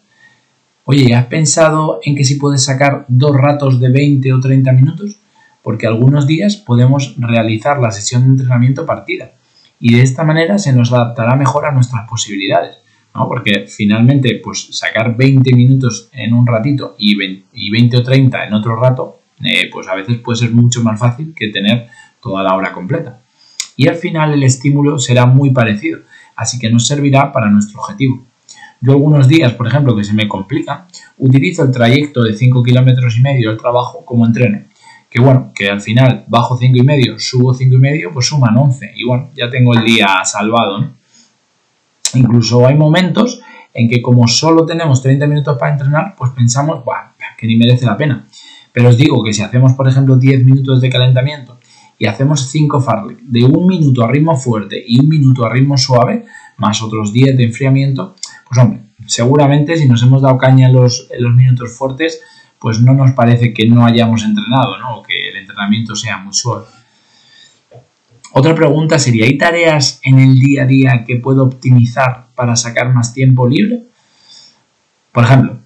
Oye, 0.91 1.15
¿has 1.15 1.27
pensado 1.27 2.01
en 2.03 2.17
que 2.17 2.25
si 2.25 2.37
puedes 2.37 2.65
sacar 2.65 3.05
dos 3.09 3.37
ratos 3.37 3.79
de 3.79 3.91
20 3.91 4.33
o 4.33 4.41
30 4.41 4.73
minutos? 4.73 5.17
Porque 5.63 5.87
algunos 5.87 6.27
días 6.27 6.57
podemos 6.57 7.15
realizar 7.19 7.79
la 7.79 7.91
sesión 7.91 8.23
de 8.23 8.29
entrenamiento 8.31 8.87
partida 8.87 9.33
y 9.79 9.95
de 9.95 10.03
esta 10.03 10.25
manera 10.25 10.59
se 10.59 10.73
nos 10.73 10.93
adaptará 10.93 11.37
mejor 11.37 11.67
a 11.67 11.73
nuestras 11.73 12.09
posibilidades 12.09 12.79
porque 13.27 13.67
finalmente, 13.67 14.41
pues 14.43 14.69
sacar 14.71 15.17
20 15.17 15.53
minutos 15.55 16.09
en 16.13 16.33
un 16.33 16.47
ratito 16.47 16.95
y 16.99 17.17
20, 17.17 17.97
o 17.97 18.03
30 18.03 18.47
en 18.47 18.55
otro 18.55 18.77
rato, 18.77 19.21
eh, 19.43 19.69
pues 19.73 19.89
a 19.89 19.95
veces 19.95 20.19
puede 20.19 20.39
ser 20.39 20.51
mucho 20.53 20.83
más 20.83 21.01
fácil 21.01 21.35
que 21.35 21.49
tener 21.49 21.89
toda 22.21 22.43
la 22.43 22.55
hora 22.55 22.73
completa. 22.73 23.21
Y 23.77 23.89
al 23.89 23.97
final 23.97 24.35
el 24.35 24.43
estímulo 24.43 24.99
será 24.99 25.27
muy 25.27 25.51
parecido, 25.51 26.01
así 26.37 26.59
que 26.59 26.71
nos 26.71 26.87
servirá 26.87 27.33
para 27.33 27.49
nuestro 27.49 27.81
objetivo. 27.81 28.28
Yo 28.81 28.93
algunos 28.93 29.27
días, 29.27 29.53
por 29.55 29.67
ejemplo, 29.67 29.97
que 29.97 30.05
se 30.05 30.13
me 30.13 30.29
complica, 30.29 30.87
utilizo 31.19 31.65
el 31.65 31.73
trayecto 31.73 32.23
de 32.23 32.35
5 32.35 32.63
kilómetros 32.63 33.17
y 33.19 33.23
medio 33.23 33.51
del 33.51 33.59
trabajo 33.59 34.05
como 34.05 34.25
entreno. 34.25 34.61
Que 35.11 35.21
bueno, 35.21 35.53
que 35.55 35.69
al 35.69 35.81
final 35.81 36.25
bajo 36.29 36.57
5 36.57 36.77
y 36.77 36.83
medio, 36.83 37.19
subo 37.19 37.55
5 37.55 37.75
y 37.75 37.79
medio, 37.79 38.13
pues 38.13 38.27
suman 38.27 38.57
11. 38.57 38.93
Y 38.95 39.05
bueno, 39.05 39.31
ya 39.35 39.51
tengo 39.51 39.75
el 39.75 39.85
día 39.85 40.25
salvado, 40.25 40.79
¿no? 40.79 40.93
Incluso 42.15 42.67
hay 42.67 42.75
momentos 42.75 43.41
en 43.75 43.89
que 43.89 44.01
como 44.01 44.29
solo 44.29 44.65
tenemos 44.65 45.03
30 45.03 45.27
minutos 45.27 45.59
para 45.59 45.73
entrenar, 45.73 46.15
pues 46.17 46.31
pensamos, 46.31 46.83
que 47.37 47.47
ni 47.47 47.57
merece 47.57 47.87
la 47.87 47.97
pena. 47.97 48.27
Pero 48.73 48.91
os 48.91 48.97
digo 48.97 49.23
que 49.23 49.33
si 49.33 49.43
hacemos, 49.43 49.73
por 49.75 49.89
ejemplo, 49.89 50.17
10 50.17 50.45
minutos 50.45 50.81
de 50.81 50.91
calentamiento 50.91 51.59
y 51.99 52.07
hacemos 52.07 52.49
5 52.49 52.81
farlek 52.81 53.21
de 53.23 53.45
un 53.45 53.67
minuto 53.67 54.05
a 54.05 54.09
ritmo 54.09 54.37
fuerte 54.37 54.83
y 54.87 55.01
un 55.01 55.09
minuto 55.09 55.45
a 55.45 55.51
ritmo 55.51 55.77
suave, 55.77 56.25
más 56.57 56.83
otros 56.83 57.13
10 57.13 57.37
de 57.37 57.45
enfriamiento, 57.45 58.15
pues 58.49 58.59
hombre, 58.59 58.81
seguramente 59.07 59.77
si 59.77 59.87
nos 59.87 60.03
hemos 60.03 60.23
dado 60.23 60.39
caña 60.39 60.69
en 60.69 60.75
los, 60.75 61.09
los 61.19 61.35
minutos 61.35 61.77
fuertes, 61.77 62.21
pues 62.59 62.81
no 62.81 62.95
nos 62.95 63.13
parece 63.13 63.53
que 63.53 63.67
no 63.67 63.87
hayamos 63.87 64.25
entrenado, 64.25 64.79
¿no? 64.79 64.99
O 64.99 65.03
que 65.03 65.29
el 65.29 65.37
entrenamiento 65.37 65.95
sea 65.95 66.19
muy 66.19 66.33
suave. 66.33 66.67
Otra 68.33 68.55
pregunta 68.55 68.99
sería, 68.99 69.25
¿hay 69.25 69.39
tareas 69.39 70.01
en 70.03 70.19
el 70.19 70.39
día 70.39 70.63
a 70.63 70.67
día 70.67 71.05
que 71.07 71.17
puedo 71.17 71.45
optimizar 71.45 72.27
para 72.35 72.57
sacar 72.57 72.93
más 72.93 73.15
tiempo 73.15 73.49
libre? 73.49 73.85
Por 75.13 75.25
ejemplo, 75.25 75.59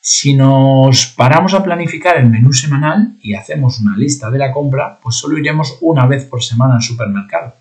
si 0.00 0.34
nos 0.34 1.06
paramos 1.06 1.52
a 1.52 1.62
planificar 1.62 2.16
el 2.16 2.30
menú 2.30 2.52
semanal 2.52 3.16
y 3.20 3.34
hacemos 3.34 3.80
una 3.80 3.96
lista 3.96 4.30
de 4.30 4.38
la 4.38 4.52
compra, 4.52 4.98
pues 5.02 5.16
solo 5.16 5.36
iremos 5.36 5.78
una 5.80 6.06
vez 6.06 6.24
por 6.24 6.42
semana 6.42 6.76
al 6.76 6.82
supermercado, 6.82 7.54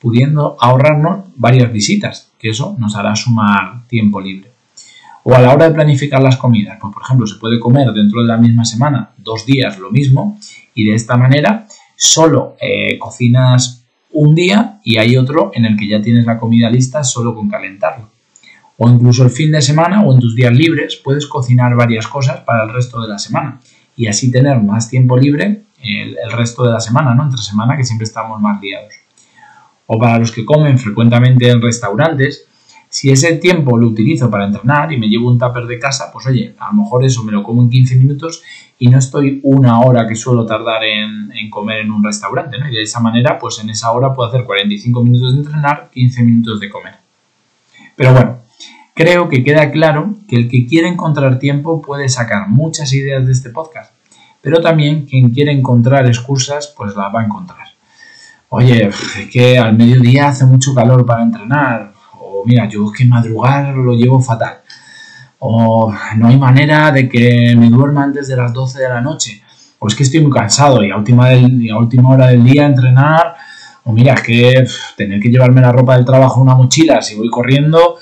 pudiendo 0.00 0.56
ahorrarnos 0.60 1.26
varias 1.36 1.72
visitas, 1.72 2.31
que 2.42 2.50
eso 2.50 2.76
nos 2.78 2.96
hará 2.96 3.14
sumar 3.14 3.86
tiempo 3.86 4.20
libre. 4.20 4.50
O 5.22 5.32
a 5.34 5.40
la 5.40 5.54
hora 5.54 5.68
de 5.68 5.74
planificar 5.74 6.20
las 6.20 6.36
comidas, 6.36 6.76
pues 6.80 6.92
por 6.92 7.02
ejemplo 7.04 7.26
se 7.26 7.38
puede 7.38 7.60
comer 7.60 7.92
dentro 7.92 8.20
de 8.20 8.26
la 8.26 8.36
misma 8.36 8.64
semana 8.64 9.10
dos 9.16 9.46
días 9.46 9.78
lo 9.78 9.92
mismo 9.92 10.36
y 10.74 10.84
de 10.84 10.94
esta 10.96 11.16
manera 11.16 11.66
solo 11.96 12.56
eh, 12.60 12.98
cocinas 12.98 13.84
un 14.10 14.34
día 14.34 14.80
y 14.82 14.98
hay 14.98 15.16
otro 15.16 15.52
en 15.54 15.64
el 15.64 15.76
que 15.76 15.86
ya 15.86 16.02
tienes 16.02 16.26
la 16.26 16.38
comida 16.38 16.68
lista 16.68 17.04
solo 17.04 17.34
con 17.36 17.48
calentarlo. 17.48 18.10
O 18.76 18.90
incluso 18.90 19.22
el 19.22 19.30
fin 19.30 19.52
de 19.52 19.62
semana 19.62 20.02
o 20.02 20.12
en 20.12 20.18
tus 20.18 20.34
días 20.34 20.52
libres 20.52 20.96
puedes 20.96 21.26
cocinar 21.28 21.76
varias 21.76 22.08
cosas 22.08 22.40
para 22.40 22.64
el 22.64 22.72
resto 22.72 23.00
de 23.00 23.08
la 23.08 23.18
semana 23.18 23.60
y 23.96 24.08
así 24.08 24.32
tener 24.32 24.60
más 24.60 24.90
tiempo 24.90 25.16
libre 25.16 25.62
el, 25.80 26.32
resto 26.32 26.64
de 26.64 26.72
la 26.72 26.80
semana, 26.80 27.14
¿no? 27.14 27.24
Entre 27.24 27.40
semana 27.40 27.76
que 27.76 27.84
siempre 27.84 28.04
estamos 28.04 28.40
más 28.40 28.60
liados. 28.60 28.92
O 29.86 29.98
para 29.98 30.18
los 30.18 30.32
que 30.32 30.44
comen 30.44 30.78
frecuentemente 30.78 31.48
en 31.48 31.60
restaurantes, 31.60 32.46
si 32.92 33.10
ese 33.10 33.36
tiempo 33.36 33.78
lo 33.78 33.86
utilizo 33.86 34.30
para 34.30 34.44
entrenar 34.44 34.92
y 34.92 34.98
me 34.98 35.08
llevo 35.08 35.30
un 35.30 35.38
tupper 35.38 35.64
de 35.64 35.78
casa, 35.78 36.10
pues 36.12 36.26
oye, 36.26 36.54
a 36.58 36.66
lo 36.66 36.82
mejor 36.82 37.02
eso 37.02 37.22
me 37.22 37.32
lo 37.32 37.42
como 37.42 37.62
en 37.62 37.70
15 37.70 37.96
minutos 37.96 38.42
y 38.78 38.88
no 38.88 38.98
estoy 38.98 39.40
una 39.44 39.80
hora 39.80 40.06
que 40.06 40.14
suelo 40.14 40.44
tardar 40.44 40.84
en, 40.84 41.48
comer 41.48 41.80
en 41.80 41.90
un 41.90 42.04
restaurante, 42.04 42.58
¿no? 42.58 42.68
Y 42.68 42.74
de 42.74 42.82
esa 42.82 43.00
manera, 43.00 43.38
pues 43.38 43.60
en 43.60 43.70
esa 43.70 43.92
hora 43.92 44.12
puedo 44.12 44.28
hacer 44.28 44.44
45 44.44 45.04
minutos 45.04 45.32
de 45.32 45.38
entrenar, 45.38 45.88
15 45.90 46.22
minutos 46.22 46.60
de 46.60 46.68
comer. 46.68 46.96
Pero 47.96 48.12
bueno, 48.12 48.40
creo 48.94 49.26
que 49.30 49.42
queda 49.42 49.70
claro 49.70 50.16
que 50.28 50.36
el 50.36 50.50
que 50.50 50.66
quiere 50.66 50.88
encontrar 50.88 51.38
tiempo 51.38 51.80
puede 51.80 52.10
sacar 52.10 52.48
muchas 52.50 52.92
ideas 52.92 53.24
de 53.24 53.32
este 53.32 53.48
podcast, 53.48 53.94
pero 54.42 54.60
también 54.60 55.06
quien 55.06 55.30
quiere 55.30 55.52
encontrar 55.52 56.06
excusas, 56.06 56.74
pues 56.76 56.94
las 56.94 57.14
va 57.14 57.22
a 57.22 57.24
encontrar. 57.24 57.71
Oye, 58.54 58.86
es 58.88 59.30
que 59.32 59.58
al 59.58 59.78
mediodía 59.78 60.28
hace 60.28 60.44
mucho 60.44 60.74
calor 60.74 61.06
para 61.06 61.22
entrenar, 61.22 61.94
o 62.20 62.42
mira, 62.44 62.68
yo 62.68 62.84
es 62.84 62.98
que 62.98 63.06
madrugar 63.06 63.74
lo 63.74 63.94
llevo 63.94 64.20
fatal. 64.20 64.58
O 65.38 65.90
no 66.18 66.28
hay 66.28 66.36
manera 66.36 66.92
de 66.92 67.08
que 67.08 67.56
me 67.56 67.70
duerma 67.70 68.02
antes 68.02 68.28
de 68.28 68.36
las 68.36 68.52
12 68.52 68.78
de 68.78 68.88
la 68.90 69.00
noche, 69.00 69.42
o 69.78 69.88
es 69.88 69.94
que 69.94 70.02
estoy 70.02 70.20
muy 70.20 70.30
cansado 70.30 70.84
y 70.84 70.90
a 70.90 70.98
última, 70.98 71.30
a 71.30 71.78
última 71.78 72.10
hora 72.10 72.26
del 72.26 72.44
día 72.44 72.66
entrenar, 72.66 73.36
o 73.84 73.92
mira, 73.92 74.12
es 74.12 74.20
que 74.20 74.66
tener 74.98 75.18
que 75.18 75.30
llevarme 75.30 75.62
la 75.62 75.72
ropa 75.72 75.96
del 75.96 76.04
trabajo 76.04 76.36
en 76.36 76.42
una 76.42 76.54
mochila 76.54 77.00
si 77.00 77.14
voy 77.14 77.30
corriendo, 77.30 77.96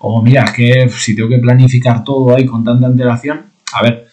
o 0.00 0.20
mira, 0.20 0.44
es 0.44 0.50
que 0.50 0.88
si 0.90 1.16
tengo 1.16 1.30
que 1.30 1.38
planificar 1.38 2.04
todo 2.04 2.36
ahí 2.36 2.44
con 2.44 2.62
tanta 2.62 2.88
antelación, 2.88 3.46
a 3.72 3.82
ver, 3.82 4.06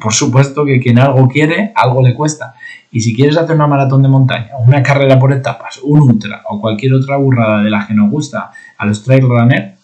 por 0.00 0.14
supuesto 0.14 0.64
que 0.64 0.80
quien 0.80 0.98
algo 0.98 1.28
quiere, 1.28 1.74
algo 1.76 2.02
le 2.02 2.14
cuesta. 2.14 2.54
Y 2.94 3.00
si 3.00 3.12
quieres 3.12 3.36
hacer 3.36 3.56
una 3.56 3.66
maratón 3.66 4.04
de 4.04 4.08
montaña, 4.08 4.50
una 4.64 4.80
carrera 4.80 5.18
por 5.18 5.32
etapas, 5.32 5.80
un 5.82 6.00
ultra 6.00 6.42
o 6.48 6.60
cualquier 6.60 6.94
otra 6.94 7.16
burrada 7.16 7.60
de 7.60 7.68
la 7.68 7.88
que 7.88 7.92
nos 7.92 8.08
gusta 8.08 8.52
a 8.78 8.86
los 8.86 9.02
trail 9.02 9.22
runner, 9.22 9.74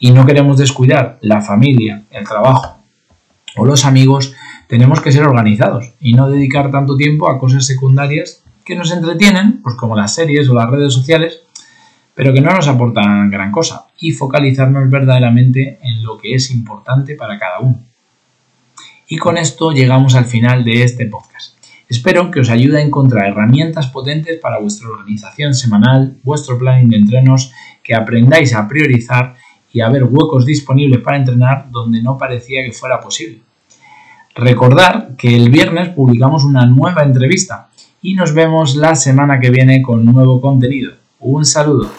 y 0.00 0.10
no 0.10 0.26
queremos 0.26 0.58
descuidar 0.58 1.16
la 1.20 1.40
familia, 1.40 2.02
el 2.10 2.26
trabajo 2.26 2.78
o 3.56 3.64
los 3.64 3.84
amigos, 3.84 4.34
tenemos 4.66 5.00
que 5.00 5.12
ser 5.12 5.22
organizados 5.22 5.92
y 6.00 6.14
no 6.14 6.28
dedicar 6.28 6.72
tanto 6.72 6.96
tiempo 6.96 7.30
a 7.30 7.38
cosas 7.38 7.64
secundarias 7.64 8.42
que 8.64 8.74
nos 8.74 8.90
entretienen, 8.90 9.62
pues 9.62 9.76
como 9.76 9.94
las 9.94 10.12
series 10.12 10.48
o 10.48 10.54
las 10.54 10.68
redes 10.68 10.92
sociales, 10.92 11.42
pero 12.16 12.34
que 12.34 12.40
no 12.40 12.50
nos 12.50 12.66
aportan 12.66 13.30
gran 13.30 13.52
cosa 13.52 13.86
y 14.00 14.10
focalizarnos 14.10 14.90
verdaderamente 14.90 15.78
en 15.82 16.02
lo 16.02 16.18
que 16.18 16.34
es 16.34 16.50
importante 16.50 17.14
para 17.14 17.38
cada 17.38 17.60
uno. 17.60 17.78
Y 19.06 19.18
con 19.18 19.38
esto 19.38 19.70
llegamos 19.70 20.16
al 20.16 20.24
final 20.24 20.64
de 20.64 20.82
este 20.82 21.06
podcast. 21.06 21.55
Espero 21.88 22.30
que 22.30 22.40
os 22.40 22.50
ayude 22.50 22.78
a 22.78 22.82
encontrar 22.82 23.28
herramientas 23.28 23.86
potentes 23.88 24.38
para 24.40 24.58
vuestra 24.58 24.88
organización 24.88 25.54
semanal, 25.54 26.16
vuestro 26.24 26.58
planning 26.58 26.88
de 26.88 26.96
entrenos, 26.96 27.52
que 27.82 27.94
aprendáis 27.94 28.54
a 28.54 28.66
priorizar 28.66 29.36
y 29.72 29.80
haber 29.80 30.04
huecos 30.04 30.44
disponibles 30.44 31.00
para 31.00 31.18
entrenar 31.18 31.70
donde 31.70 32.02
no 32.02 32.18
parecía 32.18 32.64
que 32.64 32.72
fuera 32.72 32.98
posible. 32.98 33.40
Recordar 34.34 35.14
que 35.16 35.34
el 35.34 35.48
viernes 35.48 35.90
publicamos 35.90 36.44
una 36.44 36.66
nueva 36.66 37.02
entrevista 37.04 37.68
y 38.02 38.14
nos 38.14 38.34
vemos 38.34 38.74
la 38.74 38.94
semana 38.94 39.38
que 39.38 39.50
viene 39.50 39.80
con 39.80 40.04
nuevo 40.04 40.40
contenido. 40.40 40.92
Un 41.20 41.44
saludo. 41.44 41.90